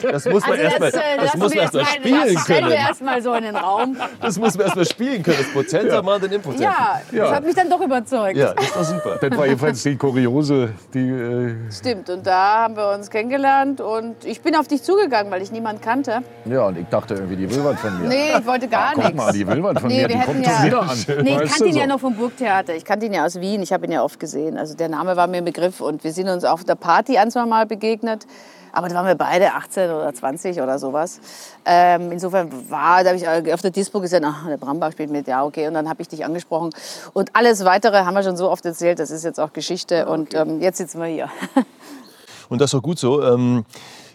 [0.02, 1.00] Das muss man Also erstmal das,
[1.34, 2.86] äh, muss man jetzt mal- spielen das stellen wir können.
[2.86, 3.96] erstmal so in den Raum.
[4.20, 5.38] Das muss man erstmal spielen können.
[5.38, 6.59] Das potenter Mann, den Impotenten.
[6.60, 8.36] Ja, das hat mich dann doch überzeugt.
[8.36, 9.18] Ja, das war super.
[9.20, 14.24] Das war jedenfalls die kuriose, die äh, Stimmt, und da haben wir uns kennengelernt und
[14.24, 16.22] ich bin auf dich zugegangen, weil ich niemanden kannte.
[16.44, 18.08] Ja, und ich dachte irgendwie, die will was von mir.
[18.08, 19.16] Nee, ich wollte gar Guck nichts.
[19.16, 20.98] mal, die will was von Nee, mir, wir die hätten kommt ja- wieder an.
[21.24, 22.74] Nee, ich kannte ihn ja noch vom Burgtheater.
[22.74, 23.62] Ich kannte ihn ja aus Wien.
[23.62, 24.58] Ich habe ihn ja oft gesehen.
[24.58, 27.30] Also der Name war mir ein Begriff und wir sind uns auf der Party ein,
[27.30, 28.26] zwei Mal begegnet.
[28.72, 31.20] Aber da waren wir beide 18 oder 20 oder sowas.
[31.64, 35.26] Ähm, insofern war, da habe ich auf der Dispo gesehen, ach, der Brambach spielt mit,
[35.28, 35.66] ja okay.
[35.68, 36.70] Und dann habe ich dich angesprochen.
[37.12, 40.06] Und alles Weitere haben wir schon so oft erzählt, das ist jetzt auch Geschichte.
[40.06, 41.28] Und ähm, jetzt sitzen wir hier.
[42.48, 43.22] Und das ist auch gut so.
[43.22, 43.64] Ähm,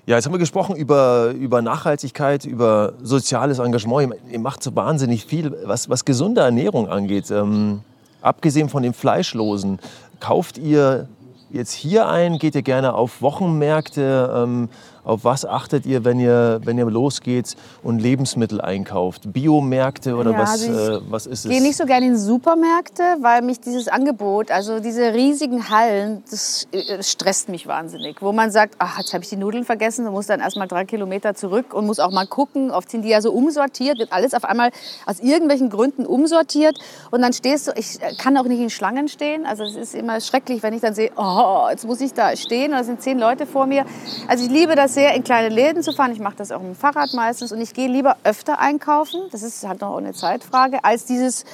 [0.06, 4.14] ja, jetzt haben wir gesprochen über, über Nachhaltigkeit, über soziales Engagement.
[4.28, 7.32] Ihr- Ihr macht so wahnsinnig viel, was, was gesunde Ernährung angeht.
[7.32, 7.82] Ähm,
[8.22, 9.80] abgesehen von dem Fleischlosen,
[10.20, 11.08] kauft ihr
[11.56, 12.38] jetzt hier ein?
[12.38, 14.32] Geht ihr gerne auf Wochenmärkte?
[14.36, 14.70] Ähm,
[15.06, 19.32] auf was achtet ihr, wenn ihr, wenn ihr losgeht und Lebensmittel einkauft?
[19.32, 21.64] Biomärkte oder Ja, was, also äh, was ist Ich gehe es?
[21.64, 27.02] nicht so gerne in Supermärkte, weil mich dieses Angebot, also diese riesigen Hallen, das äh,
[27.04, 28.22] stresst mich wahnsinnig.
[28.22, 30.68] Wo man sagt, ach, jetzt habe ich die Nudeln vergessen, du musst dann erst mal
[30.68, 32.72] drei Kilometer zurück und muss auch mal gucken.
[32.72, 34.72] Oft sind die ja so umsortiert, wird alles auf einmal
[35.06, 36.78] aus irgendwelchen Gründen umsortiert.
[37.12, 39.46] Und dann stehst du, ich äh, kann auch nicht in Schlangen stehen.
[39.46, 42.72] Also es ist immer schrecklich, wenn ich dann sehe, oh, jetzt muss ich da stehen
[42.72, 43.86] und da sind zehn Leute vor mir.
[44.28, 46.12] Also ich liebe das sehr, in kleine Läden zu fahren.
[46.12, 49.22] Ich mache das auch mit dem Fahrrad meistens und ich gehe lieber öfter einkaufen.
[49.32, 51.46] Das ist halt noch eine Zeitfrage, als dieses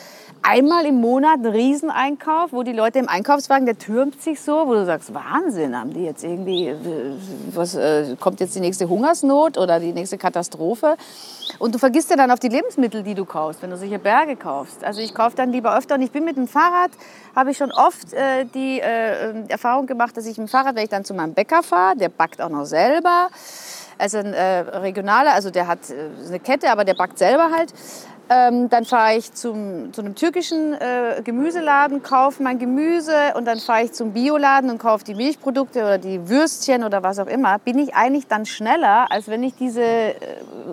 [0.44, 4.74] einmal im Monat ein Rieseneinkauf, wo die Leute im Einkaufswagen, der türmt sich so, wo
[4.74, 6.76] du sagst, Wahnsinn, haben die jetzt irgendwie, äh,
[7.54, 10.98] was, äh, kommt jetzt die nächste Hungersnot oder die nächste Katastrophe?
[11.60, 14.36] Und du vergisst ja dann auf die Lebensmittel, die du kaufst, wenn du solche Berge
[14.36, 14.84] kaufst.
[14.84, 16.92] Also ich kaufe dann lieber öfter und ich bin mit dem Fahrrad,
[17.36, 20.84] habe ich schon oft äh, die äh, Erfahrung gemacht, dass ich mit dem Fahrrad, wenn
[20.84, 23.30] ich dann zu meinem Bäcker fahre, der backt auch noch selber,
[23.98, 27.72] also ein äh, regionaler, also der hat äh, eine Kette, aber der backt selber halt.
[28.34, 33.60] Ähm, dann fahre ich zum, zu einem türkischen äh, Gemüseladen, kaufe mein Gemüse und dann
[33.60, 37.60] fahre ich zum Bioladen und kaufe die Milchprodukte oder die Würstchen oder was auch immer.
[37.60, 40.16] Bin ich eigentlich dann schneller, als wenn ich diese äh,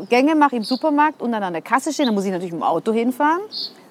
[0.08, 2.06] Gänge mache im Supermarkt und dann an der Kasse stehe.
[2.06, 3.40] Dann muss ich natürlich mit dem Auto hinfahren,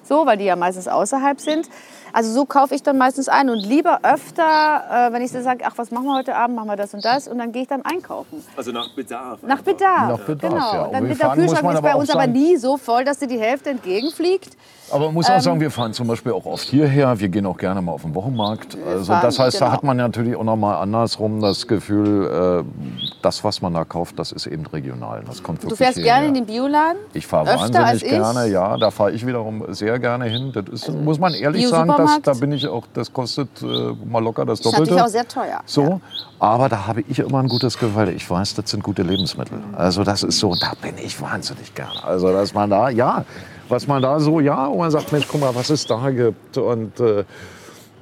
[0.02, 1.68] so, weil die ja meistens außerhalb sind.
[2.12, 5.64] Also so kaufe ich dann meistens ein und lieber öfter, äh, wenn ich so sage,
[5.66, 7.68] ach, was machen wir heute Abend, machen wir das und das und dann gehe ich
[7.68, 8.44] dann einkaufen.
[8.56, 9.42] Also nach Bedarf.
[9.42, 10.08] Nach Bedarf.
[10.08, 10.72] Nach Bedarf, genau.
[10.72, 10.88] ja.
[10.88, 13.70] Dann wird der Kühlschrank ist bei uns aber nie so voll, dass dir die Hälfte
[13.70, 14.56] entgegenfliegt.
[14.90, 17.18] Aber man muss auch sagen, wir fahren zum Beispiel auch oft hierher.
[17.20, 18.76] Wir gehen auch gerne mal auf den Wochenmarkt.
[18.86, 19.76] Also fahren, das heißt, da genau.
[19.76, 24.18] hat man natürlich auch noch mal andersrum das Gefühl, äh, das, was man da kauft,
[24.18, 25.22] das ist eben regional.
[25.26, 26.14] Das kommt Du fährst hierher.
[26.14, 26.98] gerne in den Bioladen?
[27.12, 28.08] Ich fahre wahnsinnig als ich?
[28.10, 28.76] gerne, ja.
[28.76, 30.52] Da fahre ich wiederum sehr gerne hin.
[30.54, 33.66] Das ist, muss man ehrlich sagen, das, da bin ich auch, das kostet äh,
[34.06, 34.94] mal locker das Das ist Doppelte.
[34.94, 35.60] natürlich auch sehr teuer.
[35.66, 36.00] So,
[36.38, 39.58] aber da habe ich immer ein gutes Gefühl, weil ich weiß, das sind gute Lebensmittel.
[39.76, 42.04] Also das ist so, da bin ich wahnsinnig gerne.
[42.04, 43.24] Also dass man da, ja,
[43.68, 46.56] was man da so, ja, und man sagt, Mensch, guck mal, was es da gibt.
[46.56, 47.24] Und äh,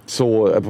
[0.06, 0.60] so äh,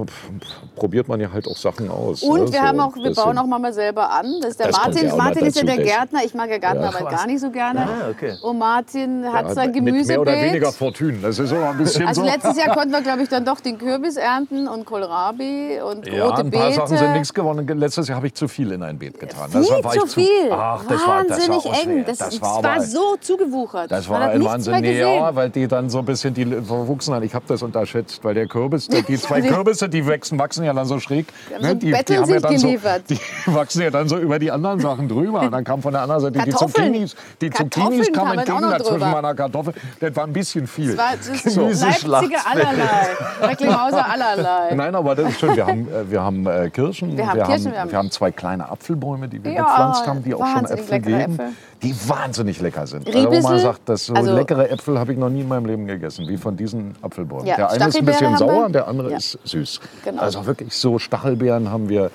[0.77, 2.23] probiert man ja halt auch Sachen aus.
[2.23, 2.53] Und ne?
[2.53, 4.27] wir, so haben auch, wir bauen auch mal selber an.
[4.41, 5.07] Das ist der Das Martin.
[5.09, 6.21] ja Martin ist ja der das- Gärtner.
[6.25, 7.11] Ich mag ja Gartenarbeit Ja.
[7.11, 7.81] gar nicht so gerne.
[7.81, 8.35] Ah, okay.
[8.43, 10.75] Und Martin hat Ja, sein mit mehr oder weniger Gemüsebeet.
[10.75, 11.19] Fortune.
[11.23, 12.27] Das ist immer ein bisschen Also so.
[12.29, 16.27] letztes Jahr konnten wir, glaube ich, dann doch den Kürbis ernten und Kohlrabi und Ja,
[16.27, 16.75] rote ein paar Beete.
[16.77, 17.67] Sachen sind nichts geworden.
[17.79, 19.51] Letztes Jahr habe ich zu viel in ein Beet getan.
[19.51, 20.27] Viel Deshalb war zu viel.
[20.53, 22.05] Ach, das war, das Wahnsinnig war eng.
[22.07, 23.91] Das, das das war, war, so zugewuchert.
[23.91, 24.73] Das war ein Wahnsinn.
[24.73, 27.23] mehr Nee, ja, weil die dann so ein bisschen die verwuchsen haben.
[27.25, 30.87] Ich habe das unterschätzt, weil der Kürbis, die zwei Kürbisse, die wachsen, wachsen ja dann
[30.87, 31.27] so schräg.
[31.55, 33.03] haben so Betteln ja sich dann so, geliefert.
[33.09, 35.41] die wachsen ja dann so über die anderen Sachen drüber.
[35.41, 36.51] Und dann kam von der anderen Seite die.
[36.51, 37.17] Zucchinis.
[37.41, 39.07] Die Zucchinis kamen entgegen drüber.
[39.07, 39.75] meiner Kartoffel.
[40.01, 40.95] Das war ein bisschen viel.
[40.95, 42.29] Das war das ist Gemüseschlacht.
[42.29, 43.07] Leipziger allerlei.
[43.43, 44.75] Recklinghauser allerlei.
[44.75, 45.57] Nein, aber das ist schön.
[45.57, 49.29] Wir haben, äh, wir haben äh, Kirschen, Wir haben wir haben, haben- zwei kleine Apfelbäume,
[49.29, 51.47] die wir Ja, gepflanzt haben, die auch schon Äpfel geben, Äpfel.
[51.87, 53.07] Die wahnsinnig lecker sind.
[53.07, 53.43] Also, Riebissel?
[53.51, 56.27] man sagt, das so Also- leckere Äpfel habe ich noch nie in meinem Leben gegessen,
[56.29, 57.47] wie von diesen Apfelbäumen.
[57.47, 59.17] Ja, der eine ist ein bisschen sauer der andere Ja.
[59.19, 59.81] ist süß.
[60.05, 60.23] Genau.
[60.23, 62.11] Also wirklich so Stachelbeeren haben wir,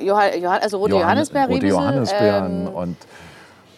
[0.00, 2.96] Johann, also rote Johann- Johannisbeeren, rote Johannisbeeren ähm, und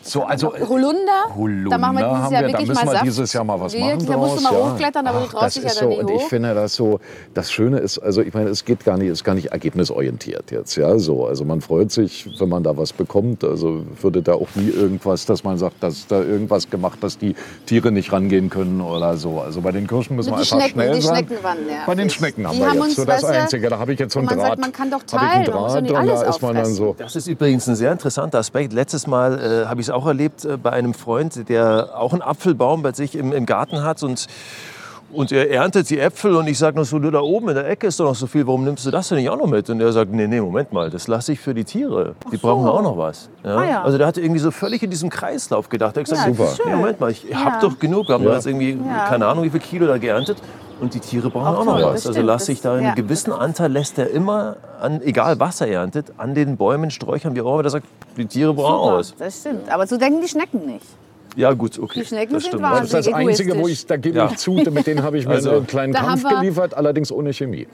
[0.06, 1.34] So, also Holunder?
[1.36, 3.04] Holunder da machen wir dieses haben Jahr wir, da wirklich müssen mal wir Saft.
[3.06, 4.70] dieses Jahr mal was Wirklich, machen Da musst du draus, mal ja.
[4.72, 6.28] hochklettern, aber du Ach, traust das dich ja ist dann so, und ich hoch.
[6.28, 7.00] finde das so,
[7.34, 10.76] das Schöne ist, also ich meine, es geht gar nicht, ist gar nicht ergebnisorientiert jetzt,
[10.76, 11.26] ja, so.
[11.26, 15.26] Also man freut sich, wenn man da was bekommt, also würde da auch nie irgendwas,
[15.26, 17.34] dass man sagt, dass da irgendwas gemacht, dass die
[17.66, 19.40] Tiere nicht rangehen können oder so.
[19.40, 21.16] Also bei den Kirschen müssen Die wir einfach Schnecken, schnell die sein.
[21.26, 21.86] Schnecken waren nervig.
[21.86, 23.68] Bei den Schnecken haben Die wir haben jetzt so das Einzige.
[23.68, 24.46] Da habe ich jetzt so einen man Draht.
[24.48, 26.72] sagt, man kann doch ich teilen, man muss nicht und alles da ist man dann
[26.74, 26.94] so.
[26.98, 28.72] Das ist übrigens ein sehr interessanter Aspekt.
[28.72, 32.22] Letztes Mal äh, habe ich es auch erlebt äh, bei einem Freund, der auch einen
[32.22, 34.26] Apfelbaum bei sich im, im Garten hat und
[35.12, 37.68] und er erntet die Äpfel und ich sage noch so, du da oben in der
[37.70, 39.70] Ecke ist doch noch so viel, warum nimmst du das denn nicht auch noch mit?
[39.70, 42.16] Und er sagt, nee, nee, Moment mal, das lasse ich für die Tiere.
[42.32, 43.30] Die brauchen auch noch was.
[43.44, 43.56] Ja?
[43.56, 43.82] Ah, ja.
[43.84, 45.96] Also der hatte irgendwie so völlig in diesem Kreislauf gedacht.
[45.96, 46.74] Er hat gesagt, Ja, ist nee.
[46.74, 47.44] Moment mal, ich Ja.
[47.44, 48.08] hab doch genug.
[48.08, 48.34] Wir haben Ja.
[48.34, 49.06] jetzt irgendwie, Ja.
[49.08, 50.38] keine Ahnung, wie viel Kilo da geerntet.
[50.78, 52.06] Und die Tiere brauchen Auch auch, noch was.
[52.06, 52.26] Also stimmt.
[52.26, 52.94] lasse ich da einen Ja.
[52.94, 57.40] gewissen Anteil, lässt er immer, an, egal was er erntet, an den Bäumen, Sträuchern, wie
[57.40, 59.14] auch immer, der sagt, die Tiere brauchen auch Super, was.
[59.16, 59.70] das stimmt.
[59.70, 60.84] Aber so denken die Schnecken nicht.
[61.34, 62.00] Ja gut, okay.
[62.00, 62.64] Die Schnecken das sind stimmt.
[62.64, 64.26] Das ist das Einzige, wo ich, da gebe Ja.
[64.30, 67.66] ich zu, mit denen habe ich mir Also, einen kleinen Kampf geliefert, allerdings ohne Chemie.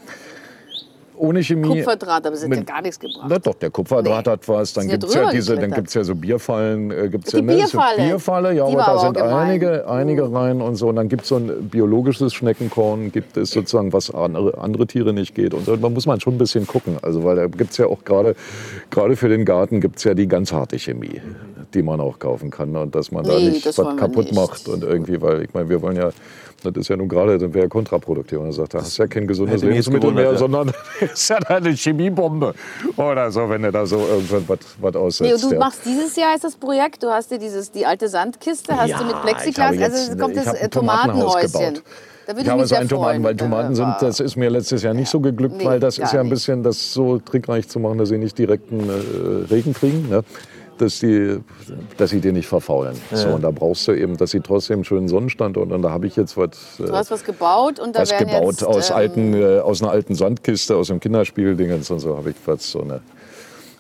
[1.23, 1.69] Ohne Chemie.
[1.69, 3.27] Kupferdraht, aber es hat ja gar nichts gebracht.
[3.29, 4.33] Na doch, der Kupferdraht Nee.
[4.33, 4.73] hat was.
[4.73, 6.91] Dann gibt es ja diese, dann gibt's ja so Bierfallen.
[6.91, 7.55] Äh, gibt's Die ja, ne?
[7.55, 7.97] Bierfalle.
[7.97, 9.33] So Bierfalle, ja, Die aber da sind gemein.
[9.33, 10.89] einige, einige rein und so.
[10.89, 15.13] Und dann gibt es so ein biologisches Schneckenkorn, gibt es sozusagen, was andere, andere Tiere
[15.13, 15.55] nicht geht.
[15.55, 15.77] Und so.
[15.77, 16.97] Da muss man schon ein bisschen gucken.
[17.03, 18.35] Also, weil da gibt es ja auch gerade,
[18.91, 21.21] gerade für den Garten gibt es ja die ganz harte Chemie,
[21.73, 22.75] die man auch kaufen kann.
[22.77, 24.35] Und dass man da Nee, nicht das was kaputt nicht.
[24.35, 24.67] macht.
[24.69, 26.11] Und irgendwie, weil ich meine, wir wollen ja,
[26.65, 28.39] das ist ja nun gerade, das wäre ja kontraproduktiv.
[28.39, 30.37] Und er sagt, das ist ja kein gesundes Lebensmittel mehr, ja.
[30.39, 32.55] sondern ist ja eine Chemiebombe
[32.97, 34.43] oder so, wenn du da so irgendwas
[34.81, 35.43] was, aussetzt.
[35.45, 35.59] Nee, du ja.
[35.59, 38.99] machst dieses Jahr ist das Projekt, du hast dir dieses, die alte Sandkiste, hast Ja,
[38.99, 41.53] du mit ich Plexiglas, habe jetzt- also es kommt ich das habe äh, Tomatenhäuschen.
[41.53, 41.83] gebaut.
[42.25, 44.49] Da würde ich aber mich so sehr ein Tomaten, weil Tomaten sind, das ist mir
[44.49, 47.69] letztes Jahr nicht so geglückt, Nee, weil das ist ja ein bisschen das so trickreich
[47.69, 50.23] zu machen, dass sie nicht direkten äh, Regen kriegen, ne?
[50.79, 51.39] Dass, die,
[51.97, 52.97] dass sie dir nicht verfaulen.
[53.13, 56.07] So, und da brauchst du eben, dass sie trotzdem einen schönen Sonnenstand und da habe
[56.07, 58.91] ich jetzt was, äh, Du hast was gebaut und da was werden gebaut jetzt, aus,
[58.91, 62.71] ähm, alten, äh, aus einer alten Sandkiste, aus einem Kinderspieldingens und so habe ich was
[62.71, 63.01] so eine.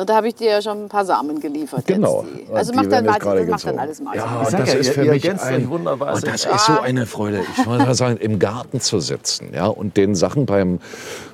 [0.03, 1.87] Und da habe ich dir ja schon ein paar Samen geliefert.
[1.87, 2.25] Genau.
[2.49, 4.21] Und Also macht dann Martin, gerade das macht dann alles Martin.
[4.21, 6.17] Ja, das ja, ist für mich ein, wunderbar.
[6.17, 7.43] Und das ist so eine Freude.
[7.57, 10.81] Ich muss mal sagen, im Garten zu sitzen ja, und den Sachen beim,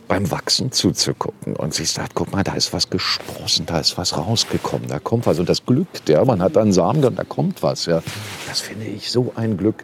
[0.07, 4.19] beim Wachsen zuzugucken und sich sagt, guck mal, da ist was gesprossen, da ist was
[4.19, 5.39] rausgekommen, da kommt was.
[5.39, 7.87] Und das Glück, ja, man hat dann Samen und da kommt was.
[7.87, 8.03] Ja.
[8.49, 9.83] Das finde ich so ein Glück.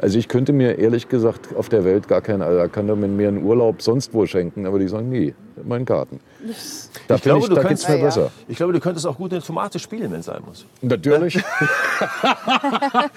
[0.00, 3.16] Also ich könnte mir ehrlich gesagt auf der Welt gar keinen, also da kann man
[3.16, 5.34] mir einen Urlaub sonst wo schenken, aber die sagen, nie,
[5.64, 6.20] mein Garten.
[7.08, 8.04] Da, Ich glaube, ich, du da geht's mir Ja, ja.
[8.06, 8.30] besser.
[8.46, 10.66] Ich glaube, du könntest auch gut eine Tomate spielen, wenn es sein muss.
[10.82, 11.36] Natürlich.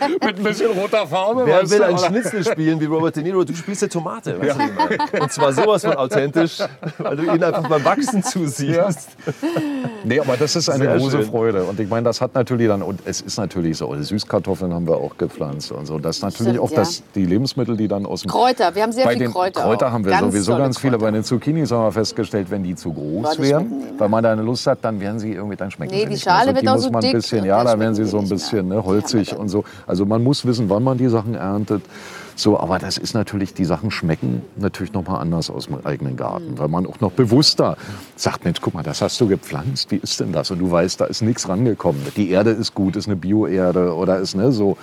[0.10, 1.46] Mit ein bisschen roter Farbe.
[1.46, 2.08] Wer will du, ein oder?
[2.08, 3.44] Schnitzel spielen wie Robert De Niro?
[3.44, 4.38] Du spielst eine Tomate.
[4.38, 5.22] meine?
[5.22, 6.60] Und zwar sowas von authentisch,
[6.98, 9.10] weil du ihn einfach beim Wachsen zusiehst.
[10.04, 11.26] Nee, aber das ist eine Sehr große schön.
[11.30, 11.64] Freude.
[11.64, 14.97] Und ich meine, das hat natürlich dann, und es ist natürlich so, Süßkartoffeln haben wir
[14.97, 15.99] auch gepflanzt und so.
[15.99, 16.78] Das ist natürlich Stimmt, auch ja.
[16.78, 19.62] das, die Lebensmittel, die dann aus dem Kräuter, wir haben sehr bei viel den Kräuter.
[19.62, 19.91] Kräuter auch.
[19.91, 20.93] haben wir Ganz sowieso ganz viele.
[20.93, 21.06] Kräuter.
[21.06, 24.41] Bei den Zucchinis haben wir festgestellt, wenn die zu groß wären, weil man da eine
[24.41, 26.56] Lust hat, dann werden sie irgendwie, dann schmecken Nee, sie die nicht Schale mehr.
[26.56, 28.06] wird die auch muss so man ein dick bisschen, und ja, dann da werden sie
[28.06, 29.64] so ein bisschen ne, holzig Ja, und so.
[29.88, 31.82] Also man muss wissen, wann man die Sachen erntet.
[32.42, 36.14] So, aber das ist natürlich, die Sachen schmecken natürlich noch mal anders aus dem eigenen
[36.14, 36.18] Mhm.
[36.18, 37.78] Garten, weil man auch noch bewusster
[38.16, 40.50] sagt, Mensch, guck mal, das hast du gepflanzt, wie ist denn das?
[40.50, 42.02] Und du weißt, da ist nichts rangekommen.
[42.16, 44.76] Die Erde ist gut, ist eine Bioerde oder ist ne, so,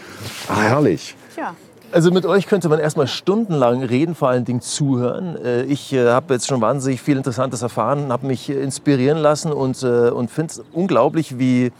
[0.48, 1.16] ah, herrlich.
[1.34, 1.56] Tja.
[1.90, 5.36] Also mit euch könnte man erstmal stundenlang reden, vor allen Dingen zuhören.
[5.44, 9.50] Äh, Ich äh, habe jetzt schon wahnsinnig viel Interessantes erfahren, habe mich äh, inspirieren lassen
[9.52, 11.72] und, äh, und finde es unglaublich, wie,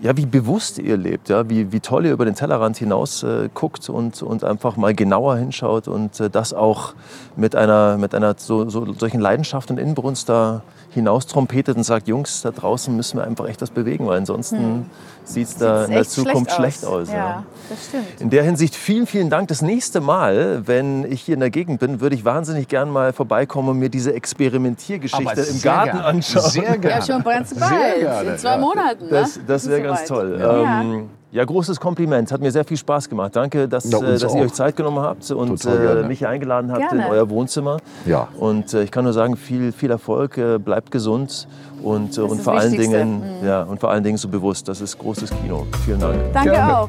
[0.00, 1.48] ja, wie bewusst ihr lebt, ja?
[1.50, 5.36] wie, wie toll ihr über den Tellerrand hinaus äh, guckt und, und einfach mal genauer
[5.36, 6.94] hinschaut und äh, das auch
[7.36, 12.08] mit einer, mit einer so, so, solchen Leidenschaft und Inbrunst da hinaus trompetet und sagt,
[12.08, 14.90] Jungs, da draußen müssen wir einfach echt was bewegen, weil ansonsten
[15.24, 17.10] sieht es da Sieht's in der Zukunft schlecht aus.
[17.10, 18.20] Ja, das stimmt.
[18.20, 19.48] In der Hinsicht vielen, vielen Dank.
[19.48, 23.12] Das nächste Mal, wenn ich hier in der Gegend bin, würde ich wahnsinnig gern mal
[23.12, 26.50] vorbeikommen und mir diese Experimentiergeschichte im Garten anschauen.
[26.50, 26.88] Sehr gerne.
[26.88, 28.00] Ja, schon ganz Sehr bald.
[28.00, 28.58] gerne, In zwei ja.
[28.58, 29.04] Monaten.
[29.04, 29.10] Ne?
[29.10, 30.38] Das, das wäre ganz toll.
[30.40, 30.80] Ja.
[30.80, 32.32] Ähm, ja, großes Kompliment.
[32.32, 33.36] Hat mir sehr viel Spaß gemacht.
[33.36, 36.72] Danke, dass, Ja, äh, dass ihr euch Zeit genommen habt und äh, mich hier eingeladen
[36.72, 37.06] habt Gerne.
[37.06, 37.76] in euer Wohnzimmer.
[38.04, 38.28] Ja.
[38.38, 41.46] Und äh, ich kann nur sagen, viel, viel Erfolg, äh, bleibt gesund
[41.82, 42.98] und, äh, und, vor allen Wichtigste.
[42.98, 44.66] Dingen, ja, und vor allen Dingen so bewusst.
[44.68, 45.66] Das ist großes Kino.
[45.84, 46.16] Vielen Dank.
[46.32, 46.78] Danke Gerne.
[46.78, 46.88] auch.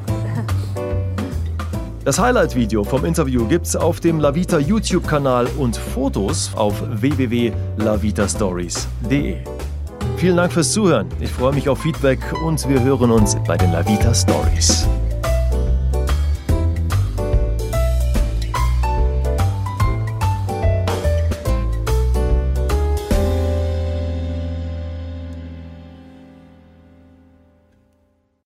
[2.04, 9.38] Das Highlight-Video vom Interview gibt's auf dem Lavita YouTube-Kanal und Fotos auf www.lavitastories.de.
[10.22, 11.07] Vielen Dank fürs Zuhören.
[11.19, 14.88] Ich freue mich auf Feedback und wir hören uns bei den Lavita Stories.